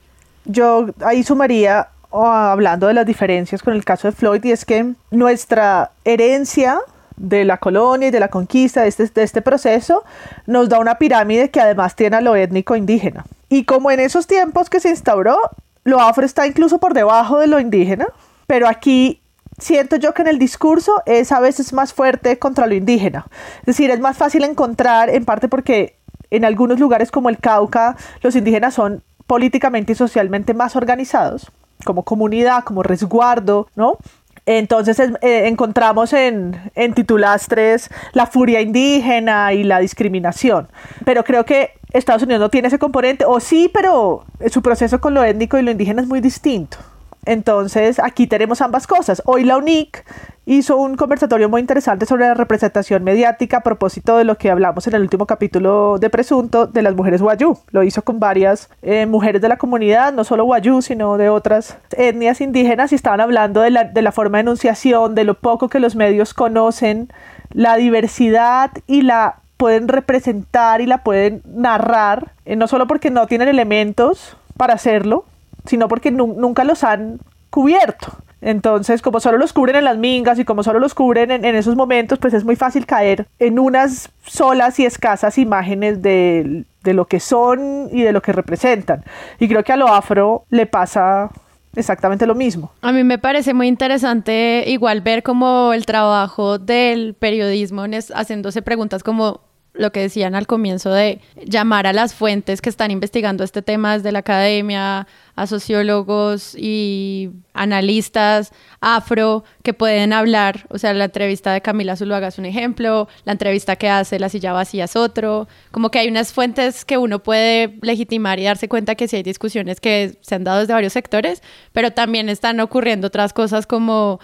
[0.45, 4.93] Yo ahí sumaría, hablando de las diferencias con el caso de Floyd, y es que
[5.09, 6.79] nuestra herencia
[7.17, 10.03] de la colonia y de la conquista, de este, de este proceso,
[10.45, 13.25] nos da una pirámide que además tiene a lo étnico indígena.
[13.49, 15.37] Y como en esos tiempos que se instauró,
[15.83, 18.07] lo afro está incluso por debajo de lo indígena,
[18.47, 19.21] pero aquí
[19.57, 23.27] siento yo que en el discurso es a veces más fuerte contra lo indígena.
[23.59, 25.97] Es decir, es más fácil encontrar, en parte porque
[26.31, 31.51] en algunos lugares como el Cauca, los indígenas son políticamente y socialmente más organizados,
[31.85, 33.97] como comunidad, como resguardo, ¿no?
[34.45, 40.67] Entonces eh, encontramos en, en titulastres la furia indígena y la discriminación.
[41.05, 45.13] Pero creo que Estados Unidos no tiene ese componente, o sí, pero su proceso con
[45.13, 46.77] lo étnico y lo indígena es muy distinto.
[47.25, 49.21] Entonces aquí tenemos ambas cosas.
[49.25, 50.05] Hoy la UNIC
[50.45, 54.87] hizo un conversatorio muy interesante sobre la representación mediática a propósito de lo que hablamos
[54.87, 57.57] en el último capítulo de Presunto de las mujeres Wayuu.
[57.71, 61.77] Lo hizo con varias eh, mujeres de la comunidad, no solo Wayuu, sino de otras
[61.95, 65.69] etnias indígenas y estaban hablando de la, de la forma de enunciación, de lo poco
[65.69, 67.11] que los medios conocen,
[67.51, 73.27] la diversidad y la pueden representar y la pueden narrar, eh, no solo porque no
[73.27, 75.25] tienen elementos para hacerlo,
[75.65, 78.07] sino porque nunca los han cubierto.
[78.41, 81.77] Entonces, como solo los cubren en las mingas y como solo los cubren en, esos
[81.77, 87.05] momentos, pues es muy fácil caer en unas solas y escasas imágenes de, de, lo
[87.05, 89.05] que son y de lo que representan.
[89.39, 91.29] Y creo que a lo afro le pasa
[91.75, 92.73] exactamente lo mismo.
[92.81, 97.83] A mí me parece muy interesante igual ver como el trabajo del periodismo
[98.13, 99.39] haciéndose preguntas como
[99.73, 103.97] lo que decían al comienzo de llamar a las fuentes que están investigando este tema
[103.97, 108.51] desde la academia, a sociólogos y analistas
[108.81, 113.31] afro que pueden hablar, o sea, la entrevista de Camila Zuluaga es un ejemplo, la
[113.31, 117.23] entrevista que hace La Silla Vacía es otro, como que hay unas fuentes que uno
[117.23, 120.93] puede legitimar y darse cuenta que sí hay discusiones que se han dado desde varios
[120.93, 124.19] sectores, pero también están ocurriendo otras cosas como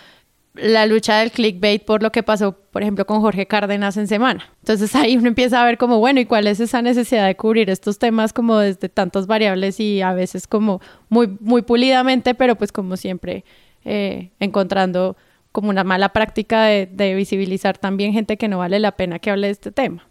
[0.62, 4.50] la lucha del clickbait por lo que pasó, por ejemplo, con Jorge Cárdenas en semana.
[4.62, 7.70] Entonces ahí uno empieza a ver como, bueno, ¿y cuál es esa necesidad de cubrir
[7.70, 12.72] estos temas como desde tantas variables y a veces como muy, muy pulidamente, pero pues
[12.72, 13.44] como siempre
[13.86, 15.18] eh, encontrando
[15.52, 19.32] como una mala práctica de, de visibilizar también gente que no vale la pena que
[19.32, 20.06] hable de este tema.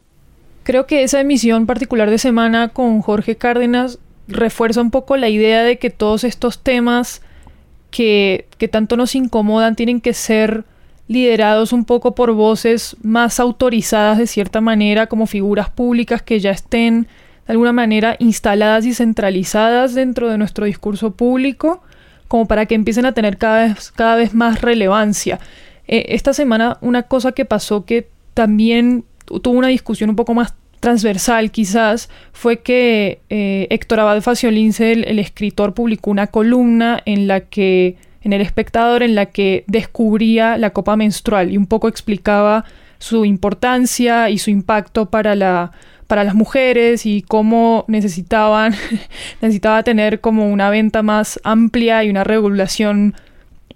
[0.65, 5.63] Creo que esa emisión particular de semana con Jorge Cárdenas refuerza un poco la idea
[5.63, 7.23] de que todos estos temas
[7.91, 10.65] que, que tanto nos incomodan tienen que ser
[11.09, 16.51] liderados un poco por voces más autorizadas de cierta manera, como figuras públicas que ya
[16.51, 17.09] estén
[17.47, 21.83] de alguna manera instaladas y centralizadas dentro de nuestro discurso público,
[22.29, 25.41] como para que empiecen a tener cada vez, cada vez más relevancia.
[25.87, 30.55] Eh, esta semana una cosa que pasó que también tuvo una discusión un poco más
[30.81, 37.41] transversal quizás fue que eh, Héctor Abad Faciolince, el, escritor, publicó una columna en la
[37.41, 42.65] que, en El Espectador, en la que descubría la copa menstrual y un poco explicaba
[42.99, 45.73] su importancia y su impacto para la
[46.09, 48.75] para las mujeres y cómo necesitaban
[49.43, 53.15] necesitaba tener como una venta más amplia y una regulación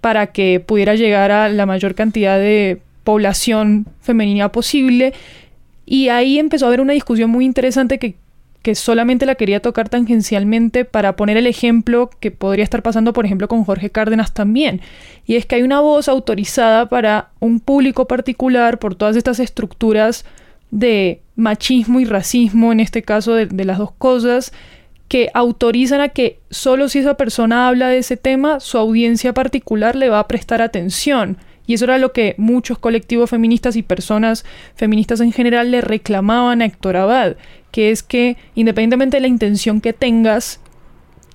[0.01, 5.13] para que pudiera llegar a la mayor cantidad de población femenina posible
[5.85, 8.15] y ahí empezó a haber una discusión muy interesante que,
[8.61, 13.25] que solamente la quería tocar tangencialmente para poner el ejemplo que podría estar pasando, por
[13.25, 14.81] ejemplo, con Jorge Cárdenas también.
[15.25, 20.25] Y es que hay una voz autorizada para un público particular por todas estas estructuras
[20.71, 24.53] de machismo y racismo, en este caso de, de, las dos cosas,
[25.07, 29.95] que autorizan a que solo si esa persona habla de ese tema, su audiencia particular
[29.95, 31.37] le va a prestar atención.
[31.65, 34.45] Y eso era lo que muchos colectivos feministas y personas
[34.75, 37.35] feministas en general le reclamaban a Héctor Abad,
[37.71, 40.59] que es que independientemente de la intención que tengas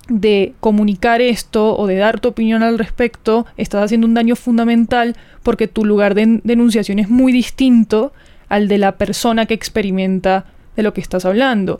[0.07, 5.15] de comunicar esto o de dar tu opinión al respecto, estás haciendo un daño fundamental
[5.43, 8.11] porque tu lugar de denunciación es muy distinto
[8.49, 11.79] al de la persona que experimenta de lo que estás hablando.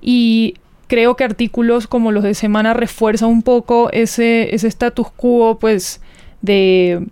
[0.00, 0.54] Y
[0.88, 6.00] creo que artículos como los de Semana refuerzan un poco ese, ese status quo, pues,
[6.42, 7.06] de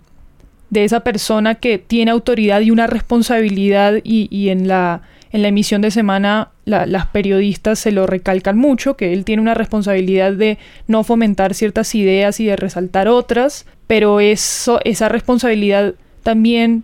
[0.75, 5.01] de esa persona que tiene autoridad y una responsabilidad y, en, la,
[5.31, 9.53] en la emisión de semana las periodistas se lo recalcan mucho, que él tiene una
[9.53, 10.57] responsabilidad de
[10.87, 16.83] no fomentar ciertas ideas y de resaltar otras, pero eso, esa responsabilidad también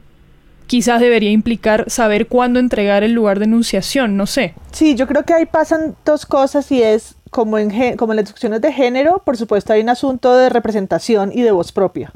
[0.67, 4.53] quizás debería implicar saber cuándo entregar el lugar de enunciación, no sé.
[4.71, 8.25] Sí, yo creo que ahí pasan dos cosas y es como en, como en las
[8.25, 12.13] discusiones de género, por supuesto hay un asunto de representación y de voz propia.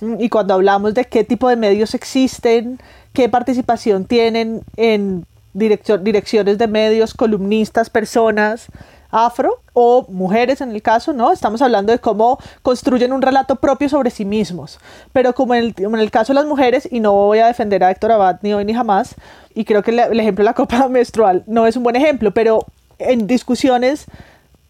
[0.00, 2.78] Y cuando hablamos de qué tipo de medios existen,
[3.12, 8.68] qué participación tienen en direcciones de medios, columnistas, personas
[9.10, 11.32] afro o mujeres en el caso, ¿no?
[11.32, 14.78] Estamos hablando de cómo construyen un relato propio sobre sí mismos.
[15.12, 18.12] Pero como en el, caso de las mujeres, y no voy a defender a Héctor
[18.12, 19.14] Abad ni hoy ni jamás,
[19.54, 22.66] y creo que el ejemplo de la copa menstrual no es un buen ejemplo, pero
[22.98, 24.06] en discusiones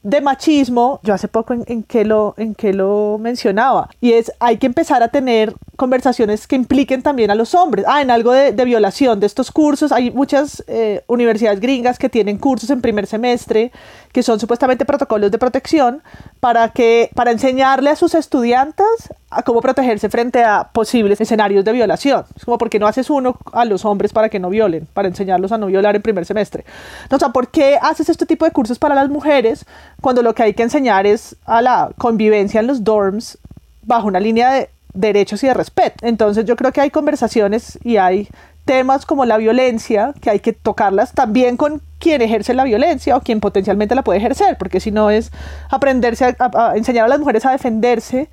[0.08, 4.56] de machismo, yo hace poco en, que lo, en que lo mencionaba, y es hay
[4.56, 7.84] que empezar a tener conversaciones que impliquen también a los hombres.
[7.86, 12.38] Ah, en algo de, violación de estos cursos, hay muchas eh, universidades gringas que tienen
[12.38, 13.70] cursos en primer semestre
[14.12, 16.02] que son supuestamente protocolos de protección
[16.40, 18.86] para que para enseñarle a sus estudiantes
[19.30, 22.24] a cómo protegerse frente a posibles escenarios de violación.
[22.36, 25.52] Es como porque no haces uno a los hombres para que no violen, para enseñarlos
[25.52, 26.64] a no violar en primer semestre.
[27.10, 29.66] O sea, ¿por qué haces este tipo de cursos para las mujeres
[30.00, 33.38] cuando lo que hay que enseñar es a la convivencia en los dorms
[33.82, 36.06] bajo una línea de derechos y de respeto?
[36.06, 38.28] Entonces yo creo que hay conversaciones y hay
[38.68, 43.22] temas como la violencia, que hay que tocarlas también con quien ejerce la violencia o
[43.22, 45.32] quien potencialmente la puede ejercer, porque si no es
[45.70, 48.28] aprenderse a, enseñar a las mujeres a defenderse,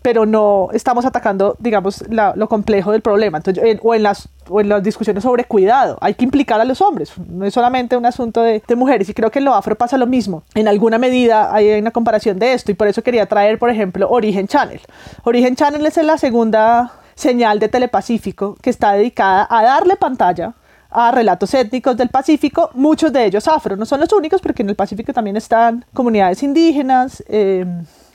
[0.00, 3.38] pero no estamos atacando, digamos, lo complejo del problema.
[3.38, 6.80] Entonces, o, en las, o en las discusiones sobre cuidado, hay que implicar a los
[6.80, 9.76] hombres, no es solamente un asunto de, de, mujeres, y creo que en lo afro
[9.76, 10.44] pasa lo mismo.
[10.54, 14.08] En alguna medida hay una comparación de esto, y por eso quería traer, por ejemplo,
[14.08, 14.80] Origen Channel.
[15.24, 20.54] Origen Channel es la segunda señal de Telepacífico que está dedicada a darle pantalla
[20.90, 23.76] a relatos étnicos del Pacífico, muchos de ellos afro.
[23.76, 27.66] No son los únicos, porque en el Pacífico también están comunidades indígenas, eh,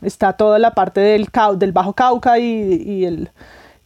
[0.01, 1.27] está toda la parte del,
[1.57, 3.29] del Bajo Cauca y, y, el,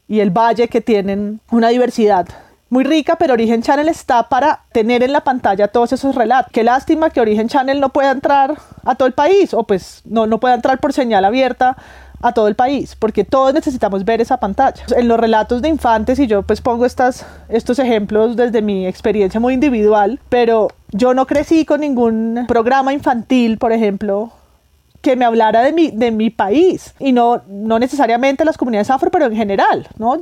[0.08, 2.28] y el valle que tienen una diversidad
[2.70, 6.52] muy rica, pero Origen Channel está para tener en la pantalla todos esos relatos.
[6.52, 10.28] Qué lástima que Origen Channel no pueda entrar a todo el país, o pues no,
[10.28, 11.78] no pueda entrar por señal abierta
[12.22, 14.84] a todo el país, porque todos necesitamos ver esa pantalla.
[14.96, 19.40] En los relatos de infantes, y yo pues pongo estas, estos ejemplos desde mi experiencia
[19.40, 24.32] muy individual, pero yo no crecí con ningún programa infantil, por ejemplo,
[25.02, 29.12] que me hablara de mi, de mi país, y no, no necesariamente las comunidades afro,
[29.12, 30.18] pero en general, ¿no?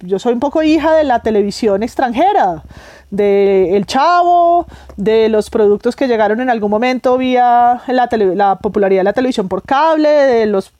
[0.00, 2.62] Yo soy un poco hija de la televisión extranjera,
[3.10, 9.00] de El Chavo, de los productos que llegaron en algún momento vía la, la popularidad
[9.00, 10.72] de la televisión por cable, de los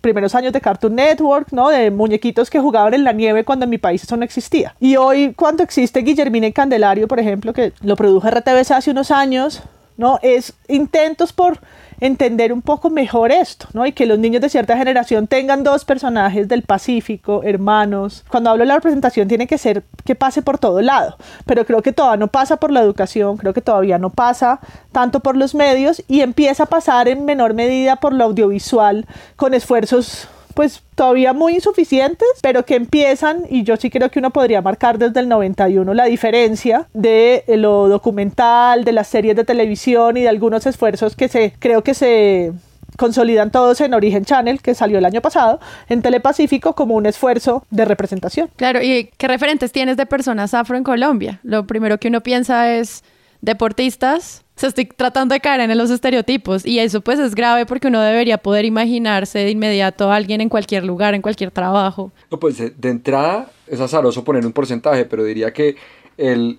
[0.00, 1.68] primeros años de Cartoon Network, ¿no?
[1.68, 4.74] De muñequitos que jugaban en la nieve cuando en mi país eso no existía.
[4.80, 9.10] Y hoy, cuando existe Guillermina y Candelario, por ejemplo, que lo produjo RTBC hace unos
[9.10, 9.62] años,
[9.96, 10.18] ¿no?
[10.22, 11.60] Es intentos por
[12.00, 13.86] entender un poco mejor esto, ¿no?
[13.86, 18.24] Y que los niños de cierta generación tengan dos personajes del Pacífico, hermanos.
[18.28, 21.82] Cuando hablo de la representación tiene que ser que pase por todo lado, pero creo
[21.82, 24.60] que todavía no pasa por la educación, creo que todavía no pasa
[24.92, 29.54] tanto por los medios y empieza a pasar en menor medida por lo audiovisual con
[29.54, 34.62] esfuerzos pues todavía muy insuficientes, pero que empiezan, y yo sí creo que uno podría
[34.62, 40.22] marcar desde el 91 la diferencia de lo documental, de las series de televisión y
[40.22, 42.52] de algunos esfuerzos que se, creo que se
[42.96, 47.66] consolidan todos en Origen Channel, que salió el año pasado, en Telepacífico como un esfuerzo
[47.68, 48.48] de representación.
[48.56, 51.38] Claro, ¿y qué referentes tienes de personas afro en Colombia?
[51.42, 53.04] Lo primero que uno piensa es
[53.40, 57.88] deportistas, se estoy tratando de caer en los estereotipos y eso pues es grave porque
[57.88, 62.10] uno debería poder imaginarse de inmediato a alguien en cualquier lugar, en cualquier trabajo.
[62.30, 65.76] No, pues de entrada es azaroso poner un porcentaje, pero diría que
[66.16, 66.58] el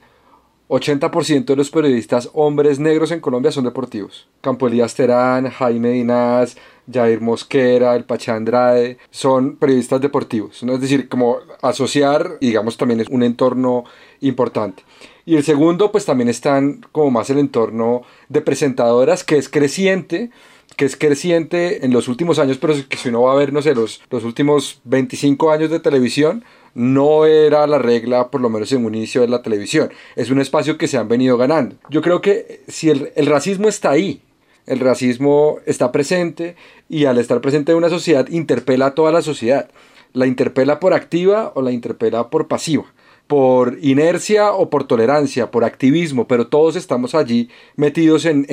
[0.70, 4.28] 80% de los periodistas hombres negros en Colombia son deportivos.
[4.42, 6.58] Campo Elías Terán, Jaime Dinás,
[6.92, 10.64] Jair Mosquera, el Pacha Andrade, son periodistas deportivos.
[10.64, 10.74] ¿no?
[10.74, 13.86] Es decir, como asociar, digamos, también es un entorno
[14.20, 14.84] importante.
[15.28, 20.32] Y el segundo, pues también están como más el entorno de presentadoras, que es creciente,
[20.78, 23.62] que es creciente en los últimos años, pero que si uno va a ver, no
[23.62, 28.72] sé, los, los últimos 25 años de televisión, no era la regla, por lo menos
[28.72, 29.92] en un inicio de la televisión.
[30.16, 31.76] Es un espacio que se han venido ganando.
[31.90, 34.22] Yo creo que si el, el racismo está ahí,
[34.66, 36.56] el racismo está presente
[36.88, 39.70] y al estar presente en una sociedad interpela a toda la sociedad.
[40.14, 42.86] La interpela por activa o la interpela por pasiva
[43.28, 48.48] por inercia o por tolerancia, por activismo, pero todos estamos allí metidos en,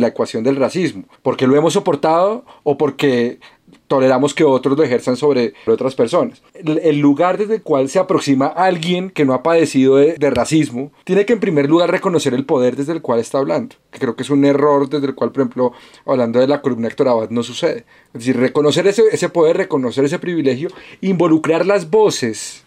[0.00, 3.40] la ecuación del racismo, porque lo hemos soportado o porque
[3.88, 6.42] toleramos que otros lo ejerzan sobre otras personas.
[6.54, 11.26] El, lugar desde el cual se aproxima alguien que no ha padecido de, racismo, tiene
[11.26, 14.22] que en primer lugar reconocer el poder desde el cual está hablando, que creo que
[14.22, 15.72] es un error desde el cual, por ejemplo,
[16.06, 17.84] hablando de la columna Héctor Abad, no sucede.
[18.14, 20.68] Es decir, reconocer ese, ese poder, reconocer ese privilegio,
[21.00, 22.64] involucrar las voces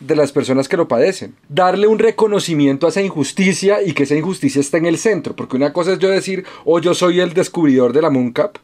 [0.00, 1.36] de las personas que lo padecen.
[1.48, 5.36] Darle un reconocimiento a esa injusticia y que esa injusticia está en el centro.
[5.36, 8.56] Porque una cosa es yo decir, oh, yo soy el descubridor de la MUNCAP.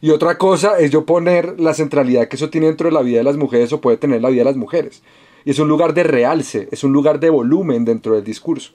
[0.00, 3.18] Y otra cosa es yo poner la centralidad que eso tiene dentro de la vida
[3.18, 5.02] de las mujeres o puede tener la vida de las mujeres.
[5.44, 8.72] Y es un lugar de realce, es un lugar de volumen dentro del discurso.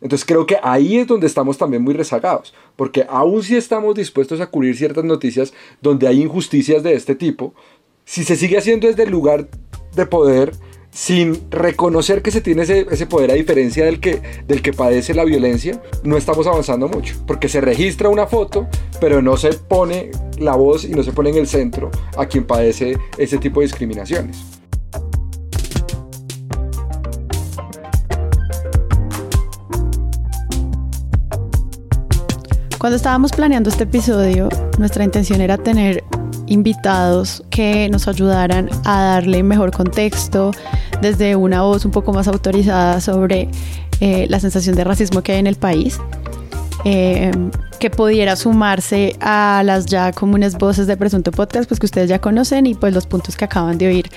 [0.00, 4.40] Entonces creo que ahí es donde estamos también muy rezagados, porque aún si estamos dispuestos
[4.40, 7.54] a cubrir ciertas noticias donde hay injusticias de este tipo,
[8.04, 9.48] si se sigue haciendo desde el lugar
[9.94, 10.54] de poder,
[10.92, 15.24] sin reconocer que se tiene ese, poder a diferencia del que, del que padece la
[15.24, 17.16] violencia, no estamos avanzando mucho.
[17.26, 18.68] Porque se registra una foto,
[19.00, 22.44] pero no se pone la voz y no se pone en el centro a quien
[22.44, 24.61] padece ese tipo de discriminaciones.
[32.82, 36.02] Cuando estábamos planeando este episodio, nuestra intención era tener
[36.48, 40.50] invitados que nos ayudaran a darle mejor contexto
[41.00, 43.48] desde una voz un poco más autorizada sobre
[44.00, 46.00] eh, la sensación de racismo que hay en el país.
[46.84, 47.30] Eh,
[47.78, 52.20] que pudiera sumarse a las ya comunes voces de Presunto Podcast, pues que ustedes ya
[52.20, 54.10] conocen y pues los puntos que acaban de oír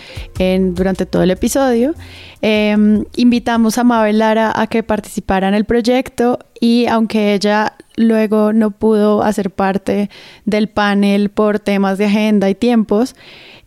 [0.75, 1.95] durante todo el episodio.
[2.43, 8.53] Em, invitamos a Mabel Lara a que participara en el proyecto y aunque ella luego
[8.53, 10.11] no pudo hacer parte
[10.45, 13.15] del panel por temas de agenda y tiempos,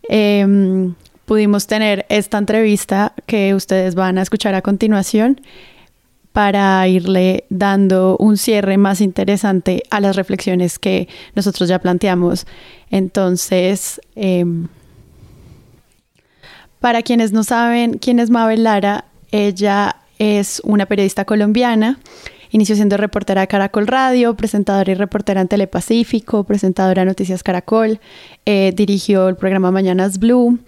[0.09, 0.95] em,
[1.25, 5.41] pudimos tener esta entrevista que ustedes van a escuchar a continuación
[6.39, 12.47] para irle dando un cierre más interesante a las reflexiones que nosotros ya planteamos.
[12.93, 14.69] Entonces, em,
[16.79, 21.99] para quienes no saben quién es Mabel Lara, ella es una periodista colombiana.
[22.53, 27.99] Inició siendo reportera de Caracol Radio, presentadora y reportera en Telepacífico, presentadora de Noticias Caracol,
[28.47, 30.61] eh, dirigió el programa Mañanas Blue.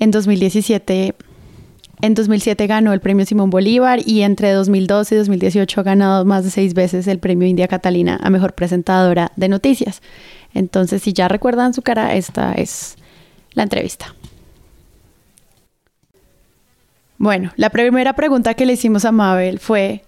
[0.00, 1.14] En 2017
[2.02, 6.42] en 2007 ganó el premio Simón Bolívar y entre 2012 y 2018 ha ganado más
[6.42, 10.02] de seis veces el premio India Catalina a mejor presentadora de noticias.
[10.52, 12.96] Entonces, si ya recuerdan su cara, esta es
[13.52, 14.14] la entrevista.
[17.18, 20.02] Bueno, la primera pregunta que le hicimos a Mabel fue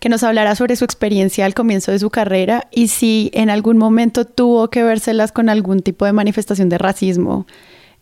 [0.00, 3.78] que nos hablara sobre su experiencia al comienzo de su carrera y si en algún
[3.78, 7.46] momento tuvo que vérselas con algún tipo de manifestación de racismo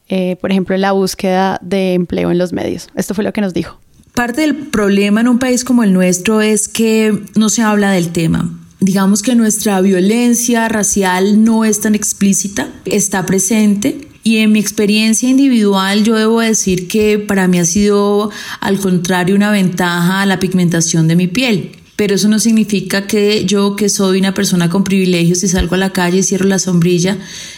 [0.09, 2.89] eh, por ejemplo, la búsqueda de empleo en los medios.
[2.95, 3.79] Esto fue lo que nos dijo.
[4.15, 8.11] Parte del problema en un país como el nuestro es que no se habla del
[8.13, 8.51] tema.
[8.81, 15.29] Digamos que nuestra violencia racial no es tan explícita, está presente Y en mi experiencia
[15.29, 18.31] individual yo debo decir que para mí ha sido
[18.61, 23.75] al contrario una ventaja la pigmentación de mi piel pero eso no significa que yo
[23.75, 27.17] que soy una persona con privilegios y salgo a la calle y cierro la sombrilla,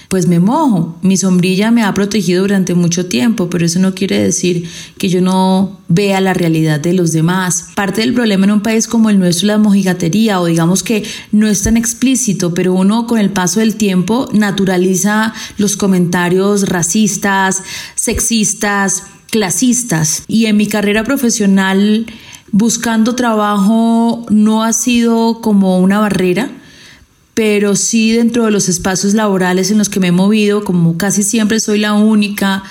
[0.09, 0.99] pues me mojo.
[1.03, 5.21] Mi sombrilla me ha protegido durante mucho tiempo, pero eso no quiere decir que yo
[5.21, 7.69] no vea la realidad de los demás.
[7.75, 11.05] Parte del problema en un país como el nuestro es la mojigatería o digamos que
[11.31, 17.63] no es tan explícito, pero uno con el paso del tiempo naturaliza los comentarios racistas,
[17.95, 20.25] sexistas, clasistas.
[20.27, 22.07] Y en mi carrera profesional
[22.51, 26.51] buscando trabajo no ha sido como una barrera,
[27.39, 31.23] pero sí dentro de los espacios laborales en los que me he movido, como casi
[31.23, 32.65] siempre soy la única,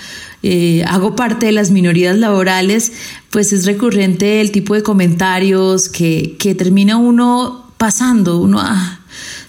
[0.44, 2.92] eh, hago parte de las minorías laborales,
[3.30, 8.60] pues es recurrente el tipo de comentarios que, que termina uno pasando, uno...
[8.60, 9.00] Ah,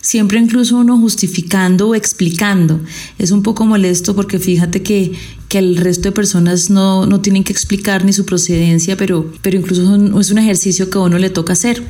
[0.01, 2.81] siempre incluso uno justificando o explicando.
[3.19, 5.15] Es un poco molesto porque fíjate que,
[5.49, 9.59] que el resto de personas no, no tienen que explicar ni su procedencia, pero, pero
[9.59, 9.83] incluso
[10.21, 11.83] es un ejercicio que a uno le toca hacer.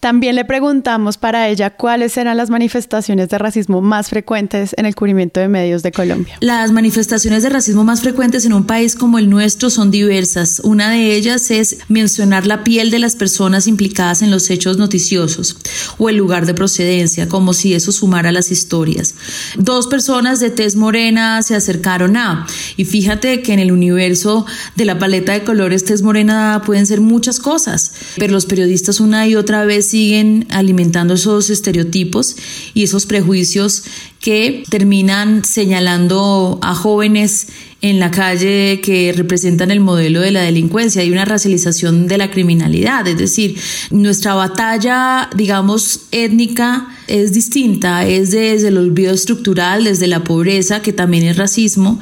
[0.00, 4.94] También le preguntamos para ella cuáles eran las manifestaciones de racismo más frecuentes en el
[4.94, 6.36] cubrimiento de medios de Colombia.
[6.40, 10.60] Las manifestaciones de racismo más frecuentes en un país como el nuestro son diversas.
[10.62, 15.56] Una de ellas es mencionar la piel de las personas implicadas en los hechos noticiosos
[15.98, 19.14] o el lugar de procedencia, como si eso sumara las historias.
[19.56, 24.84] Dos personas de tez morena se acercaron a, y fíjate que en el universo de
[24.84, 29.34] la paleta de colores tez morena pueden ser muchas cosas, pero los periodistas una y
[29.36, 32.36] otra vez siguen alimentando esos estereotipos
[32.74, 33.84] y esos prejuicios
[34.20, 37.46] que terminan señalando a jóvenes
[37.80, 41.00] en la calle que representan el modelo de la delincuencia.
[41.00, 43.56] Hay una racialización de la criminalidad, es decir,
[43.90, 50.92] nuestra batalla, digamos, étnica es distinta, es desde el olvido estructural, desde la pobreza, que
[50.92, 52.00] también es racismo,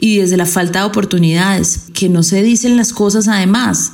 [0.00, 3.92] y desde la falta de oportunidades, que no se dicen las cosas además.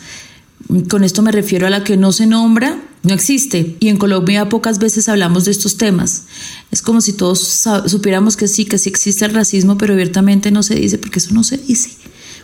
[0.89, 3.77] Con esto me refiero a la que no se nombra, no existe.
[3.81, 6.25] Y en Colombia pocas veces hablamos de estos temas.
[6.71, 10.63] Es como si todos supiéramos que sí, que sí existe el racismo, pero abiertamente no
[10.63, 11.91] se dice, porque eso no se dice.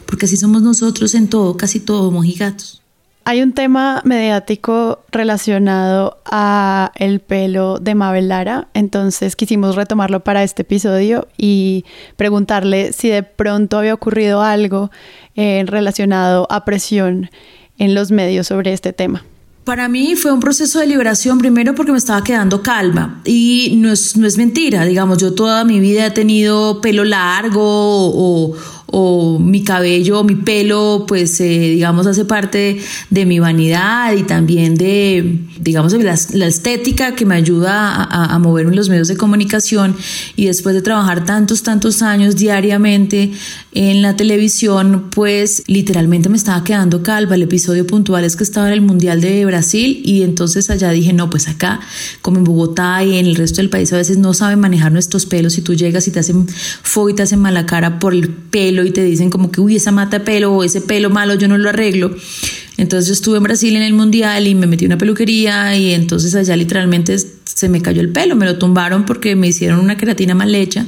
[0.06, 2.82] Porque así somos nosotros en todo, casi todo, mojigatos.
[3.24, 10.42] Hay un tema mediático relacionado a el pelo de Mabel Lara, entonces quisimos retomarlo para
[10.42, 11.84] este episodio y
[12.16, 14.90] preguntarle si de pronto había ocurrido algo
[15.36, 17.30] eh, relacionado a presión
[17.76, 19.22] en los medios sobre este tema.
[19.68, 23.20] Para mí fue un proceso de liberación primero porque me estaba quedando calma.
[23.26, 27.60] Y no es, no es mentira, digamos, yo toda mi vida he tenido pelo largo
[27.60, 28.56] o, o
[28.92, 32.80] mi cabello, mi pelo, pues eh, digamos hace parte
[33.10, 38.38] de mi vanidad y también de, digamos, la, la estética que me ayuda a, a,
[38.38, 39.96] moverme en los medios de comunicación
[40.36, 43.32] y después de trabajar tantos, tantos años diariamente
[43.72, 47.34] en la televisión, pues literalmente me estaba quedando calva.
[47.34, 51.12] El episodio puntual es que estaba en el Mundial de Brasil y entonces allá dije,
[51.12, 51.80] no, pues acá,
[52.22, 55.26] como en Bogotá y en el resto del país a veces no saben manejar nuestros
[55.26, 58.28] pelos y tú llegas y te hacen fuego y te hacen mala cara por el
[58.30, 61.48] pelo y te dicen como que, uy, esa mata pelo o ese pelo malo yo
[61.48, 62.14] no lo arreglo.
[62.76, 66.34] Entonces yo estuve en Brasil en el mundial y me metí una peluquería y entonces
[66.36, 70.36] allá literalmente se me cayó el pelo, me lo tumbaron porque me hicieron una queratina
[70.36, 70.86] mal hecha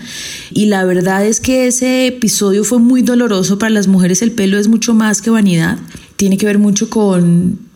[0.53, 4.57] y la verdad es que ese episodio fue muy doloroso para las mujeres, el pelo
[4.57, 5.78] es mucho más que vanidad,
[6.14, 7.69] tiene que ver mucho con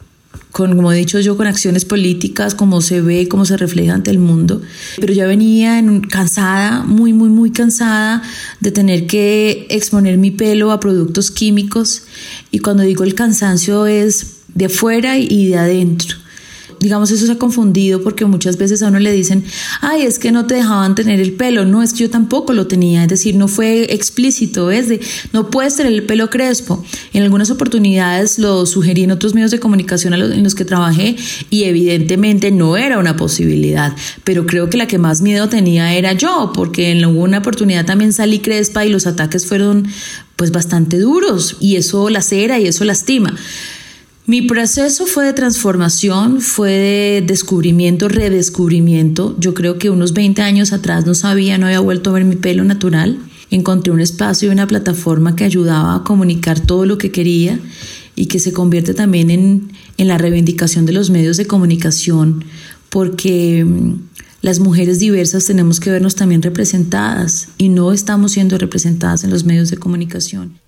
[0.55, 4.13] con, como he dicho yo, con acciones políticas, como se ve, cómo se refleja ante
[4.13, 4.63] el mundo.
[5.01, 8.23] Pero ya venía cansada, muy, muy, muy cansada
[8.61, 12.05] de tener que exponer mi pelo a productos químicos.
[12.53, 16.19] Y cuando digo el cansancio es de afuera y de adentro
[16.85, 19.43] digamos, eso se ha confundido porque muchas veces a uno le dicen,
[19.81, 21.65] ay, es que no te dejaban tener el pelo.
[21.65, 23.05] No, es que yo tampoco lo tenía.
[23.05, 25.01] Es decir, no fue explícito, es de,
[25.33, 26.85] no puedes tener el pelo crespo.
[27.15, 31.17] En algunas oportunidades lo sugerí en otros medios de comunicación en los que trabajé
[31.49, 33.97] y evidentemente no era una posibilidad.
[34.23, 38.13] Pero creo que la que más miedo tenía era yo, porque en alguna oportunidad también
[38.13, 39.89] salí crespa y los ataques fueron
[40.37, 43.35] pues bastante duros y eso lacera y eso lastima.
[44.27, 49.37] Mi proceso fue de transformación, fue de descubrimiento, redescubrimiento.
[49.39, 52.37] Yo creo que unos 20 años atrás no sabía, no había vuelto a ver mi
[52.37, 53.19] pelo natural.
[53.51, 57.61] Encontré un espacio y una plataforma que ayudaba a comunicar todo lo que quería
[58.17, 62.47] y que se convierte también en, en la reivindicación de los medios de comunicación,
[62.89, 63.95] porque mm,
[64.41, 69.45] las mujeres diversas tenemos que vernos también representadas y no estamos siendo representadas en los
[69.45, 70.64] medios de comunicación.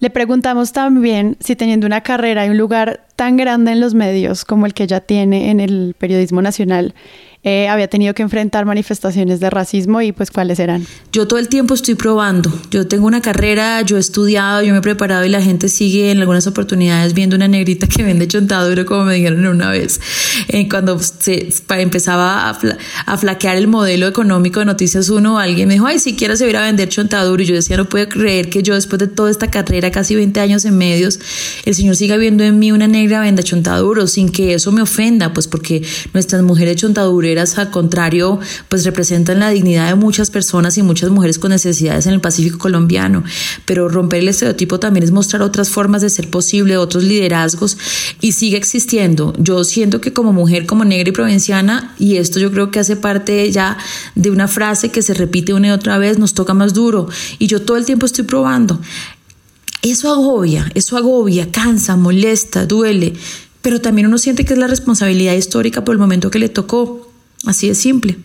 [0.00, 4.46] Le preguntamos también si teniendo una carrera y un lugar tan grande en los medios
[4.46, 6.94] como el que ella tiene en el periodismo nacional,
[7.42, 10.86] eh, había tenido que enfrentar manifestaciones de racismo y pues cuáles eran.
[11.10, 12.52] Yo todo el tiempo estoy probando.
[12.70, 16.10] Yo tengo una carrera, yo he estudiado, yo me he preparado y la gente sigue
[16.10, 20.00] en algunas oportunidades viendo una negrita que vende chontaduro, como me dijeron una vez.
[20.48, 25.86] Eh, cuando se empezaba a, flaquear el modelo económico de Noticias 1, alguien me dijo,
[25.86, 27.42] ay, si quieres se ir a vender chontaduro.
[27.42, 30.40] Y yo decía, no puedo creer que yo después de toda esta carrera, casi 20
[30.40, 31.18] años en medios,
[31.64, 35.32] el Señor siga viendo en mí una negra venda chontaduro, sin que eso me ofenda,
[35.32, 35.82] pues porque
[36.12, 41.38] nuestras mujeres chontaduras al contrario, pues representan la dignidad de muchas personas y muchas mujeres
[41.38, 43.22] con necesidades en el Pacífico colombiano.
[43.64, 47.78] Pero romper el estereotipo también es mostrar otras formas de ser posible, otros liderazgos
[48.20, 49.34] y sigue existiendo.
[49.38, 52.96] Yo siento que como mujer, como negra y provinciana, y esto yo creo que hace
[52.96, 53.78] parte ya
[54.14, 57.08] de una frase que se repite una y otra vez, nos toca más duro.
[57.38, 58.80] Y yo todo el tiempo estoy probando.
[59.82, 63.14] Eso agobia, eso agobia, cansa, molesta, duele,
[63.62, 67.09] pero también uno siente que es la responsabilidad histórica por el momento que le tocó.
[67.46, 68.18] Así de simple.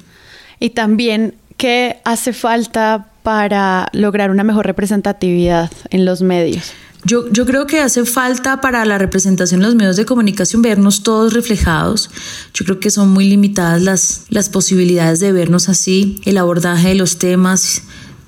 [0.59, 6.73] Y también, ¿qué hace falta para lograr una mejor representatividad en los medios?
[7.03, 11.03] Yo, yo, creo que hace falta para la representación en los medios de comunicación vernos
[11.03, 12.09] todos reflejados.
[12.53, 16.95] Yo creo que son muy limitadas las, las posibilidades de vernos así, el abordaje de
[16.95, 17.83] los temas,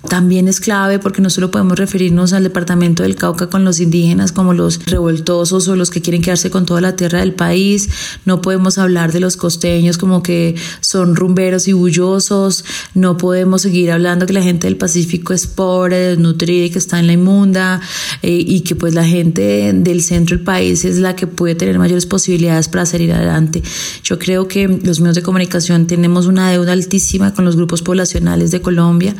[0.07, 4.31] también es clave porque no solo podemos referirnos al departamento del Cauca con los indígenas
[4.31, 7.89] como los revoltosos o los que quieren quedarse con toda la tierra del país,
[8.25, 13.91] no podemos hablar de los costeños como que son rumberos y bullosos, no podemos seguir
[13.91, 17.81] hablando que la gente del Pacífico es pobre, desnutrida y que está en la inmunda
[18.21, 21.77] eh, y que pues la gente del centro del país es la que puede tener
[21.77, 23.61] mayores posibilidades para salir adelante.
[24.03, 28.51] Yo creo que los medios de comunicación tenemos una deuda altísima con los grupos poblacionales
[28.51, 29.15] de Colombia.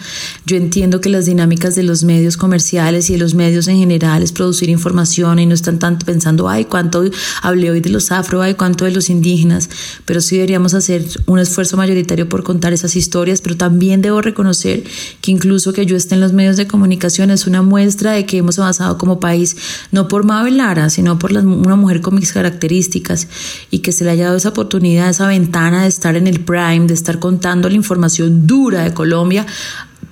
[0.46, 4.22] Yo entiendo que las dinámicas de los medios comerciales y de los medios en general
[4.22, 7.04] es producir información y no están tanto pensando, ay, cuánto
[7.42, 9.70] hablé hoy de los afro, ay, cuánto de los indígenas,
[10.06, 14.84] pero sí deberíamos hacer un esfuerzo mayoritario por contar esas historias, pero también debo reconocer
[15.22, 18.38] que incluso que yo esté en los medios de comunicación es una muestra de que
[18.38, 19.58] hemos avanzado como país,
[19.92, 23.28] no por Mabel Lara, sino por una mujer con mis características
[23.72, 26.86] y que se le haya dado esa oportunidad, esa ventana de estar en el prime,
[26.86, 29.48] de estar contando la información dura de Colombia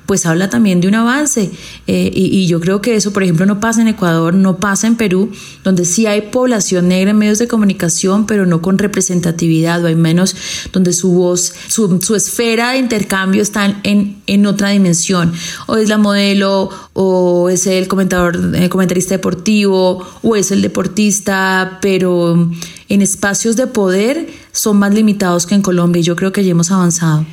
[0.06, 1.52] pues habla también de un avance.
[1.88, 4.96] Eh, y, yo creo que eso, por ejemplo, no pasa en Ecuador, no pasa en
[4.96, 5.32] Perú,
[5.64, 9.96] donde sí hay población negra en medios de comunicación, pero no con representatividad, o hay
[9.96, 10.36] menos
[10.72, 15.34] donde su voz, su, su esfera de intercambio está en, en, otra dimensión.
[15.68, 21.80] O es la modelo, o es el comentador, el comentarista deportivo, o es el deportista,
[21.82, 22.50] pero
[22.90, 26.52] en espacios de poder son más limitados que en Colombia, y yo creo que ya
[26.52, 27.26] hemos avanzado.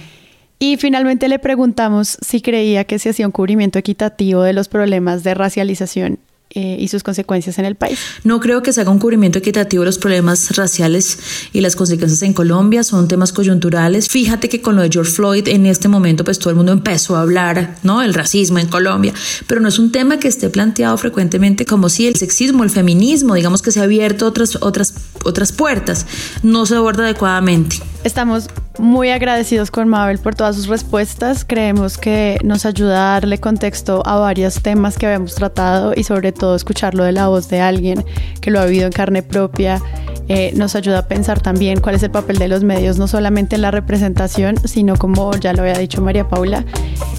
[0.64, 5.24] Y finalmente le preguntamos si creía que se hacía un cubrimiento equitativo de los problemas
[5.24, 6.20] de racialización
[6.54, 7.98] eh, y sus consecuencias en el país.
[8.24, 11.18] No creo que se haga un cubrimiento equitativo de los problemas raciales
[11.52, 14.08] y las consecuencias en Colombia, son temas coyunturales.
[14.08, 17.16] Fíjate que con lo de George Floyd en este momento pues todo el mundo empezó
[17.16, 18.02] a hablar, ¿no?
[18.02, 19.14] El racismo en Colombia,
[19.46, 23.34] pero no es un tema que esté planteado frecuentemente como si el sexismo, el feminismo,
[23.34, 24.94] digamos que se ha abierto otras otras
[25.24, 26.06] otras puertas,
[26.42, 27.76] no se aborda adecuadamente.
[28.04, 28.48] Estamos
[28.78, 31.44] muy agradecidos con Mabel por todas sus respuestas.
[31.46, 36.32] Creemos que nos ayuda a darle contexto a varios temas que habíamos tratado y sobre
[36.32, 38.04] todo escucharlo de la voz de alguien
[38.40, 39.80] que lo ha vivido en carne propia.
[40.28, 43.56] Eh, nos ayuda a pensar también cuál es el papel de los medios, no solamente
[43.56, 46.64] en la representación, sino como ya lo había dicho María Paula,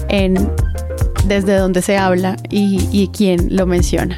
[0.08, 0.50] en
[1.26, 4.16] desde dónde se habla y quién lo menciona.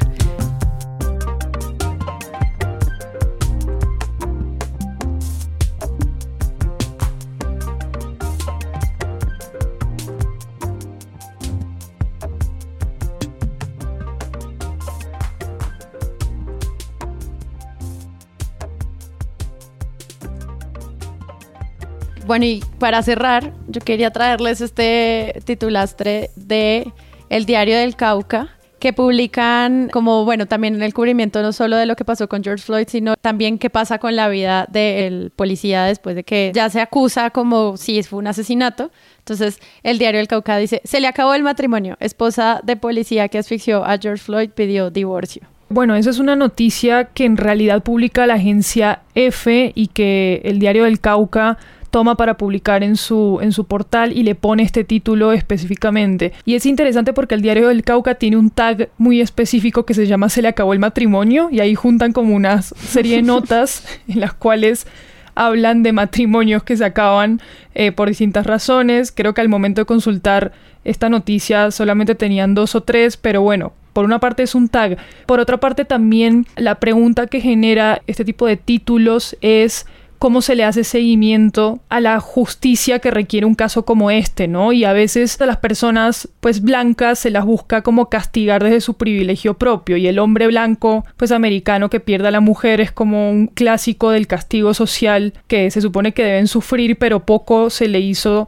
[22.27, 26.91] Bueno, y para cerrar, yo quería traerles este titulastre de
[27.29, 28.49] El Diario del Cauca,
[28.79, 32.65] que publican como, bueno, también el cubrimiento no solo de lo que pasó con George
[32.65, 36.81] Floyd, sino también qué pasa con la vida del policía después de que ya se
[36.81, 38.91] acusa como si fue un asesinato.
[39.19, 41.95] Entonces, el diario del Cauca dice, se le acabó el matrimonio.
[42.01, 45.43] Esposa de policía que asfixió a George Floyd pidió divorcio.
[45.69, 50.59] Bueno, esa es una noticia que en realidad publica la agencia F y que el
[50.59, 51.57] diario del Cauca
[51.89, 56.33] toma para publicar en su, en su portal y le pone este título específicamente.
[56.45, 60.07] Y es interesante porque el diario del Cauca tiene un tag muy específico que se
[60.07, 64.19] llama Se le acabó el matrimonio y ahí juntan como una serie de notas en
[64.19, 64.87] las cuales
[65.35, 67.41] hablan de matrimonios que se acaban
[67.75, 69.11] eh, por distintas razones.
[69.11, 70.51] Creo que al momento de consultar
[70.83, 74.97] esta noticia solamente tenían dos o tres, pero bueno, por una parte es un tag.
[75.25, 79.85] Por otra parte también la pregunta que genera este tipo de títulos es
[80.19, 84.71] cómo se le hace seguimiento a la justicia que requiere un caso como este, ¿no?
[84.73, 88.95] Y a veces a las personas pues blancas se las busca como castigar desde su
[88.95, 93.29] privilegio propio y el hombre blanco pues americano que pierde a la mujer es como
[93.29, 97.99] un clásico del castigo social que se supone que deben sufrir pero poco se le
[97.99, 98.47] hizo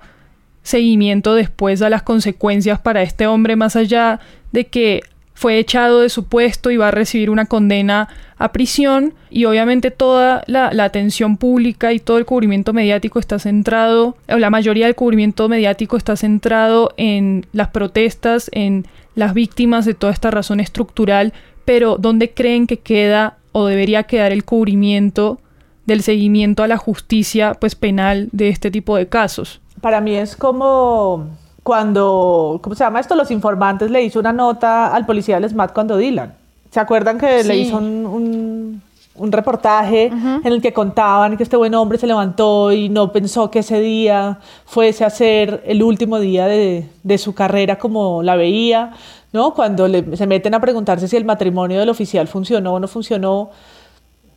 [0.63, 4.19] seguimiento después a las consecuencias para este hombre más allá
[4.51, 5.01] de que
[5.39, 9.89] fue echado de su puesto y va a recibir una condena a prisión y obviamente
[9.89, 14.95] toda la, atención pública y todo el cubrimiento mediático está centrado, o la mayoría del
[14.95, 18.85] cubrimiento mediático está centrado en las protestas, en
[19.15, 21.31] las víctimas de toda esta razón estructural,
[21.63, 25.39] pero ¿dónde creen que queda o debería quedar el cubrimiento
[25.85, 29.61] del seguimiento a la justicia pues penal de este tipo de casos?
[29.79, 31.29] Para mí es como
[31.69, 33.13] cuando, ¿cómo se llama esto?
[33.13, 36.33] Los informantes le hizo una nota al policía del SMAT cuando Dylan.
[36.71, 38.81] ¿Se acuerdan que le hizo un,
[39.13, 43.51] un, reportaje en el que contaban que este buen hombre se levantó y no pensó
[43.51, 48.35] que ese día fuese a ser el último día de, de su carrera como la
[48.35, 48.93] veía,
[49.31, 49.53] ¿no?
[49.53, 53.51] Cuando le, se meten a preguntarse si el matrimonio del oficial funcionó o no funcionó.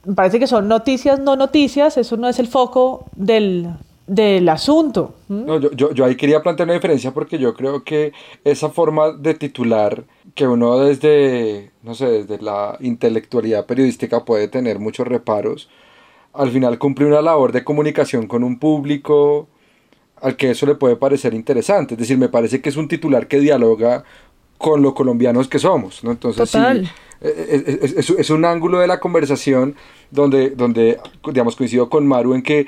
[0.05, 3.71] Me parece que son noticias, no noticias, eso no es el foco del,
[4.07, 5.15] del asunto.
[5.29, 8.13] No, yo, yo, yo, ahí quería plantear una diferencia porque yo creo que
[8.45, 14.79] esa forma de titular que uno desde, no sé, desde la intelectualidad periodística puede tener
[14.79, 15.69] muchos reparos,
[16.33, 19.49] al final cumple una labor de comunicación con un público
[20.21, 21.95] al que eso le puede parecer interesante.
[21.95, 24.05] Es decir, me parece que es un titular que dialoga
[24.57, 26.13] con los colombianos que somos, ¿no?
[26.13, 26.89] Entonces sí, e,
[27.21, 29.75] e, es, es, es, un ángulo de la conversación
[30.11, 32.67] donde, donde, digamos, coincido con Maru en que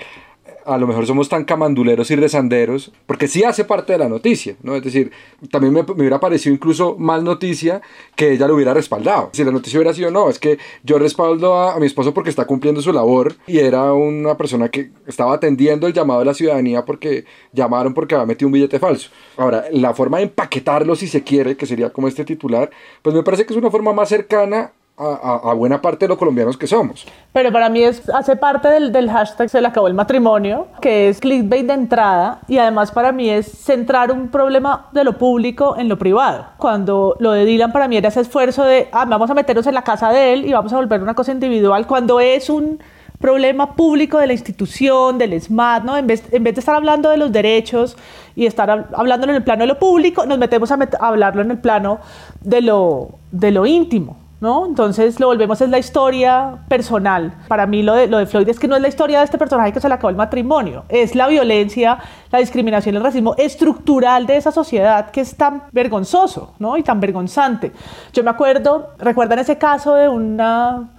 [0.66, 4.56] a lo mejor somos tan camanduleros y rezanderos, porque sí hace parte de la noticia,
[4.62, 4.74] ¿no?
[4.74, 5.10] Es decir,
[5.50, 7.82] también me, hubiera parecido incluso más noticia
[8.16, 9.30] que ella lo hubiera respaldado.
[9.32, 12.46] Si la noticia hubiera sido, no, es que yo respaldo a, mi esposo porque está
[12.46, 16.84] cumpliendo su labor y era una persona que estaba atendiendo el llamado de la ciudadanía
[16.84, 19.10] porque llamaron porque había metido un billete falso.
[19.36, 22.70] Ahora, la forma de empaquetarlo, si se quiere, que sería como este titular,
[23.02, 26.57] pues me parece que es una forma más cercana a, buena parte de los colombianos
[26.57, 27.07] que somos.
[27.32, 31.20] Pero para mí es, hace parte del, hashtag se le acabó el matrimonio, que es
[31.20, 35.88] clickbait de entrada, y además para mí es centrar un problema de lo público en
[35.88, 36.47] lo privado.
[36.59, 39.74] Cuando lo de Dylan para mí era ese esfuerzo de, ah, vamos a meternos en
[39.74, 42.78] la casa de él y vamos a volver una cosa individual, cuando es un
[43.18, 45.97] problema público de la institución, del SMAT, ¿no?
[45.97, 47.97] En vez, en vez de estar hablando de los derechos
[48.36, 51.51] y estar hablándolo en el plano de lo público, nos metemos a, a hablarlo en
[51.51, 52.01] el plano
[52.42, 54.24] de lo, de lo íntimo.
[54.41, 54.66] ¿No?
[54.66, 57.35] Entonces lo volvemos es la historia personal.
[57.49, 59.39] Para mí lo de, lo de Floyd es que no es la historia de este
[59.39, 61.99] personaje que se le acabó el matrimonio, es la violencia,
[62.30, 66.76] la discriminación, el racismo estructural de esa sociedad que es tan vergonzoso, ¿no?
[66.76, 67.72] Y tan vergonzante.
[68.12, 70.91] Yo me acuerdo, ¿recuerdan ese caso de una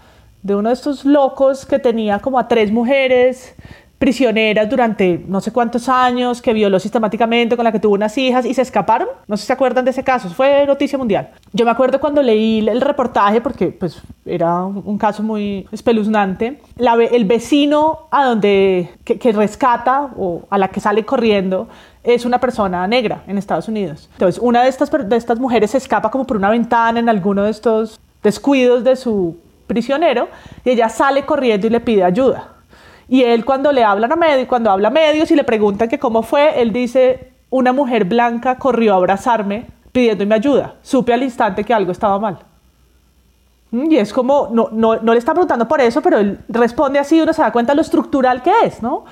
[0.46, 3.56] de uno de estos locos que tenía como a tres mujeres
[4.06, 8.45] prisioneras durante no sé cuántos años, que violó sistemáticamente, con la que tuvo unas hijas
[8.45, 9.08] y se escaparon.
[9.26, 11.32] No sé si se acuerdan de ese caso, fue noticia mundial.
[11.53, 16.93] Yo me acuerdo cuando leí el reportaje, porque pues era un caso muy espeluznante, la,
[16.93, 21.68] el vecino a donde, que, rescata o a la que sale corriendo
[22.03, 24.08] es una persona negra en Estados Unidos.
[24.14, 27.41] Entonces, una de estas, de estas mujeres se escapa como por una ventana en alguno
[27.41, 29.36] de estos descuidos de su
[29.66, 30.28] prisionero
[30.64, 32.55] y ella sale corriendo y le pide ayuda.
[33.08, 35.99] Y él cuando le hablan a medios, cuando habla a medios y le preguntan que
[35.99, 40.76] cómo fue, él dice, una mujer blanca corrió a abrazarme pidiéndome ayuda.
[40.82, 42.39] Supe al instante que algo estaba mal.
[43.72, 46.99] Mm, y es como, no, no, no le está preguntando por eso, pero él responde
[46.99, 49.06] así, uno se da cuenta de lo estructural que es, ¿no?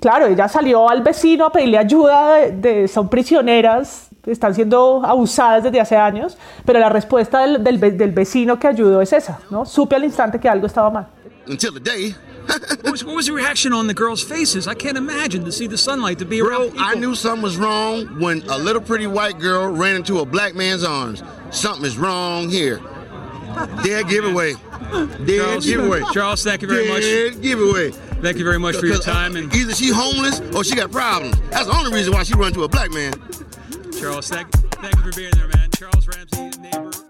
[0.00, 5.80] Claro, ella salió al vecino a pedirle ayuda, de, son prisioneras, están siendo abusadas desde
[5.80, 9.64] hace años, pero la respuesta del, del, vecino que ayudó es esa, ¿no?
[9.64, 11.06] Supe al instante que algo estaba mal.
[12.46, 14.66] What, was, what was the reaction on the girls' faces?
[14.68, 16.84] I can't imagine to see the sunlight to be Bro, around people.
[16.84, 20.54] I knew something was wrong when a little pretty white girl ran into a black
[20.54, 21.22] man's arms.
[21.50, 22.80] Something is wrong here.
[23.82, 24.54] Dead giveaway.
[25.24, 26.02] Dead Charles, giveaway.
[26.12, 27.02] Charles, thank you very Dead much.
[27.02, 27.90] Dead giveaway.
[27.90, 29.36] Thank you very much for your uh, time.
[29.36, 31.38] And either she homeless or she got problems.
[31.50, 33.12] That's the only reason why she run to a black man.
[34.00, 35.68] Charles, thank, thank you for being there, man.
[35.76, 37.03] Charles Ramsey, neighbor.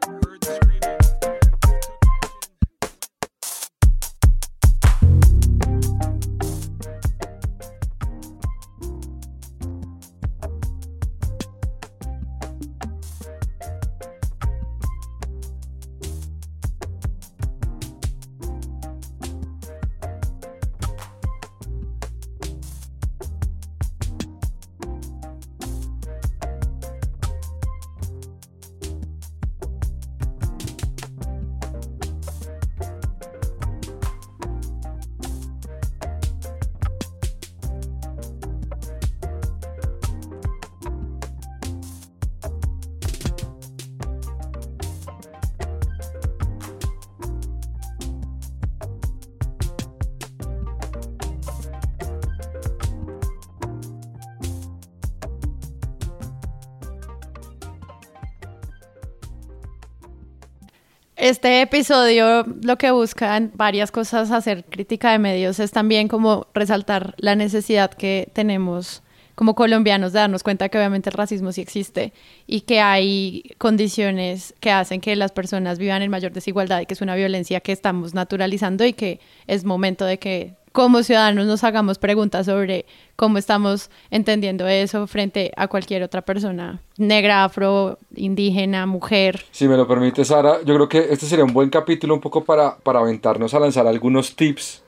[61.35, 66.47] Este episodio lo que busca en varias cosas hacer crítica de medios es también como
[66.55, 69.03] resaltar la necesidad que tenemos
[69.35, 72.13] como colombianos de darnos cuenta que obviamente el racismo sí existe
[72.47, 76.95] y que hay condiciones que hacen que las personas vivan en mayor desigualdad y que
[76.95, 81.63] es una violencia que estamos naturalizando y que es momento de que como ciudadanos nos
[81.63, 82.85] hagamos preguntas sobre
[83.15, 89.45] cómo estamos entendiendo eso frente a cualquier otra persona negra, afro, indígena, mujer.
[89.53, 92.43] Si me lo permite, Sara, yo creo que este sería un buen capítulo un poco
[92.43, 94.83] para, para aventarnos a lanzar algunos tips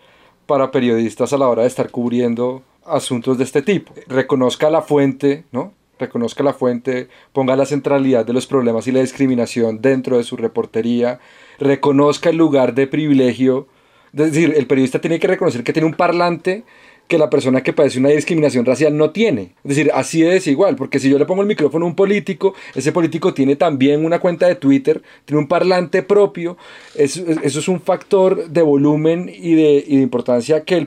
[0.46, 3.94] para periodistas a la hora de estar cubriendo asuntos de este tipo.
[4.08, 5.72] Reconozca la fuente, ¿no?
[6.00, 10.36] Reconozca la fuente, ponga la centralidad de los problemas y la discriminación dentro de su
[10.36, 11.20] reportería,
[11.60, 13.68] reconozca el lugar de privilegio.
[14.16, 16.64] Es decir, el periodista tiene que reconocer que tiene un parlante
[17.09, 19.52] que la persona que padece una discriminación racial no tiene.
[19.64, 22.55] Es decir, así es desigual, porque si yo le pongo el micrófono a un político,
[22.74, 26.56] ese político tiene también una cuenta de Twitter, tiene un parlante propio,
[26.97, 30.86] eso, es un factor de volumen y de, y de importancia que el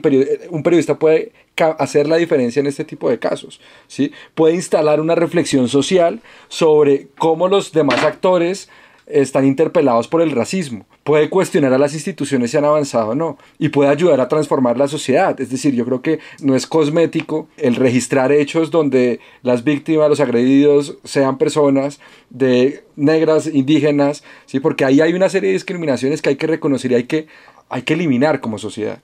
[0.50, 1.32] un periodista puede
[1.78, 3.60] hacer la diferencia en este tipo de casos.
[3.86, 4.12] ¿sí?
[4.34, 8.68] Puede instalar una reflexión social sobre cómo los demás actores
[9.12, 10.86] están interpelados por el racismo.
[11.04, 13.38] Puede cuestionar a las instituciones si han avanzado o no.
[13.58, 15.40] Y puede ayudar a transformar la sociedad.
[15.40, 20.20] Es decir, yo creo que no es cosmético el registrar hechos donde las víctimas, los
[20.20, 22.00] agredidos, sean personas
[22.30, 24.60] de negras, indígenas, ¿sí?
[24.60, 27.26] porque ahí hay una serie de discriminaciones que hay que reconocer y hay que,
[27.68, 29.00] hay que eliminar como sociedad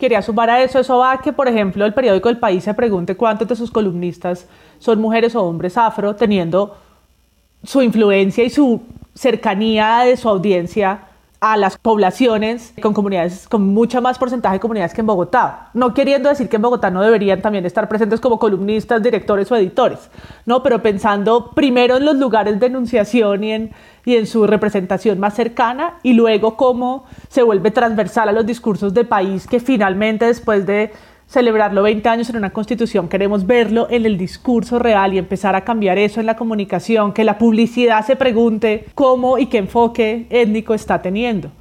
[0.00, 2.74] quería sumar a eso, eso va a que, por ejemplo, el periódico El País se
[2.74, 4.48] pregunte cuántos de sus columnistas
[4.78, 6.74] son mujeres o hombres afro, teniendo
[7.62, 8.80] su influencia y su
[9.20, 11.00] cercanía de su audiencia
[11.40, 15.68] a las poblaciones con comunidades, con mucho más porcentaje de comunidades que en Bogotá.
[15.74, 19.56] No queriendo decir que en Bogotá no deberían también estar presentes como columnistas, directores o
[19.56, 20.10] editores,
[20.46, 20.62] ¿no?
[20.62, 23.72] Pero pensando primero en los lugares de enunciación y en,
[24.06, 28.94] y en su representación más cercana y luego cómo se vuelve transversal a los discursos
[28.94, 30.92] de país que finalmente después de
[31.30, 35.62] celebrarlo 20 años en una constitución, queremos verlo en el discurso real y empezar a
[35.62, 40.74] cambiar eso en la comunicación, que la publicidad se pregunte cómo y qué enfoque étnico
[40.74, 41.52] está teniendo,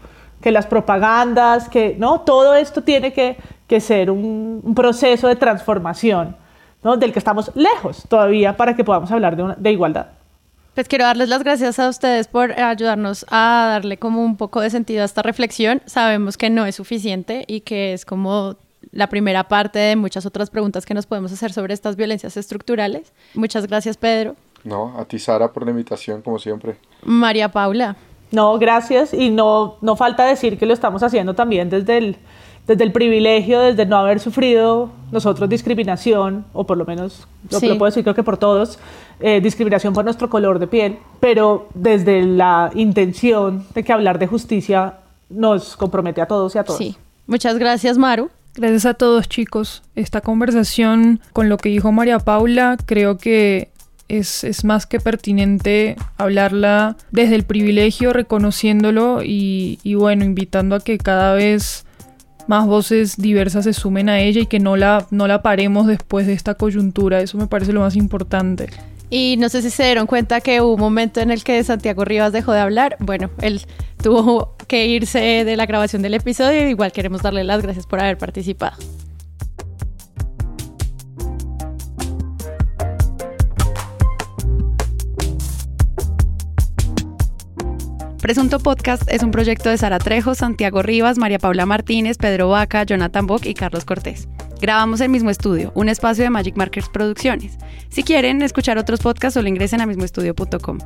[0.42, 3.38] que las propagandas, que no, todo esto tiene que,
[3.68, 6.36] que ser un, un, proceso de transformación,
[6.84, 6.98] ¿no?
[6.98, 10.08] del que estamos lejos todavía para que podamos hablar de, una, de igualdad.
[10.74, 14.72] Pues quiero darles las gracias a ustedes por ayudarnos a darle como un poco de
[14.72, 15.84] sentido a esta reflexión.
[15.86, 18.56] Sabemos que no es suficiente y que es como
[18.92, 23.14] la primera parte de muchas otras preguntas que nos podemos hacer sobre estas violencias estructurales.
[23.34, 24.36] Muchas gracias, Pedro.
[24.64, 26.78] No, a ti, Sara, por la invitación, como siempre.
[27.04, 27.96] María Paula.
[28.32, 29.14] No, gracias.
[29.14, 32.18] Y no, no falta decir que lo estamos haciendo también desde el,
[32.68, 37.78] desde el privilegio, desde no haber sufrido nosotros discriminación, o por lo menos lo, lo
[37.78, 38.78] puedo decir creo que por todos,
[39.20, 44.28] eh, discriminación por nuestro color de piel, pero desde la intención de que hablar de
[44.28, 44.98] justicia
[45.30, 46.78] nos compromete a todos y a todos.
[46.78, 46.96] Sí.
[47.26, 48.30] Muchas gracias, Maru.
[48.56, 49.84] Gracias a todos chicos.
[49.96, 53.72] Esta conversación con lo que dijo María Paula creo que
[54.08, 60.80] es, es, más que pertinente hablarla desde el privilegio, reconociéndolo y, y, bueno, invitando a
[60.80, 61.86] que cada vez
[62.48, 66.26] más voces diversas se sumen a ella y que no la, no la paremos después
[66.26, 67.22] de esta coyuntura.
[67.22, 68.70] Eso me parece lo más importante.
[69.12, 72.06] Y no sé si se dieron cuenta que hubo un momento en el que Santiago
[72.06, 72.98] Rivas dejó de hablar.
[73.00, 73.62] Bueno, él
[74.02, 76.70] tuvo que irse de la grabación del episodio.
[76.70, 78.78] Igual queremos darle las gracias por haber participado.
[88.22, 92.84] Presunto Podcast es un proyecto de Sara Trejo, Santiago Rivas, María Paula Martínez, Pedro Vaca,
[92.84, 94.28] Jonathan Bock y Carlos Cortés.
[94.62, 97.58] Grabamos el mismo estudio, un espacio de Magic Markers Producciones.
[97.90, 100.78] Si quieren escuchar otros podcasts, solo ingresen a mismoestudio.com.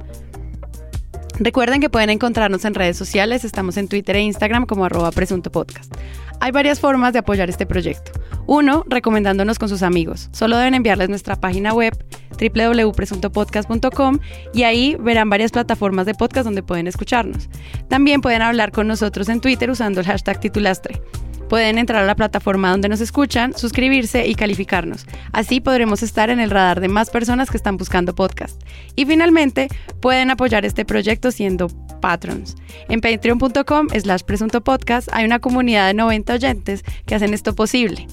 [1.39, 5.51] Recuerden que pueden encontrarnos en redes sociales, estamos en Twitter e Instagram como arroba presunto
[5.51, 5.93] podcast.
[6.39, 8.11] Hay varias formas de apoyar este proyecto.
[8.45, 10.29] Uno, recomendándonos con sus amigos.
[10.31, 11.93] Solo deben enviarles nuestra página web
[12.39, 14.19] www.presuntopodcast.com
[14.53, 17.49] y ahí verán varias plataformas de podcast donde pueden escucharnos.
[17.87, 21.01] También pueden hablar con nosotros en Twitter usando el hashtag titulastre.
[21.49, 25.05] Pueden entrar a la plataforma donde nos escuchan, suscribirse y calificarnos.
[25.31, 28.61] Así podremos estar en el radar de más personas que están buscando podcast.
[28.95, 29.67] Y finalmente,
[30.01, 31.67] pueden apoyar este proyecto siendo
[32.01, 32.55] patrons.
[32.89, 38.07] En patreon.com slash presunto podcast hay una comunidad de 90 oyentes que hacen esto posible.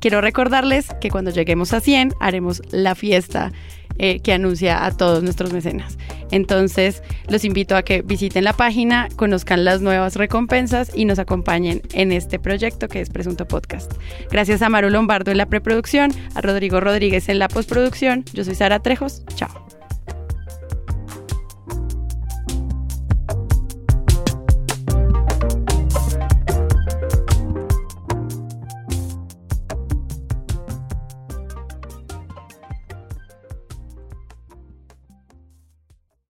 [0.00, 3.52] Quiero recordarles que cuando lleguemos a 100 haremos la fiesta
[3.98, 5.98] eh, que anuncia a todos nuestros mecenas.
[6.30, 11.82] Entonces, los invito a que visiten la página, conozcan las nuevas recompensas y nos acompañen
[11.92, 13.92] en este proyecto que es Presunto Podcast.
[14.30, 18.24] Gracias a Maru Lombardo en la preproducción, a Rodrigo Rodríguez en la postproducción.
[18.32, 19.22] Yo soy Sara Trejos.
[19.36, 19.63] Chao.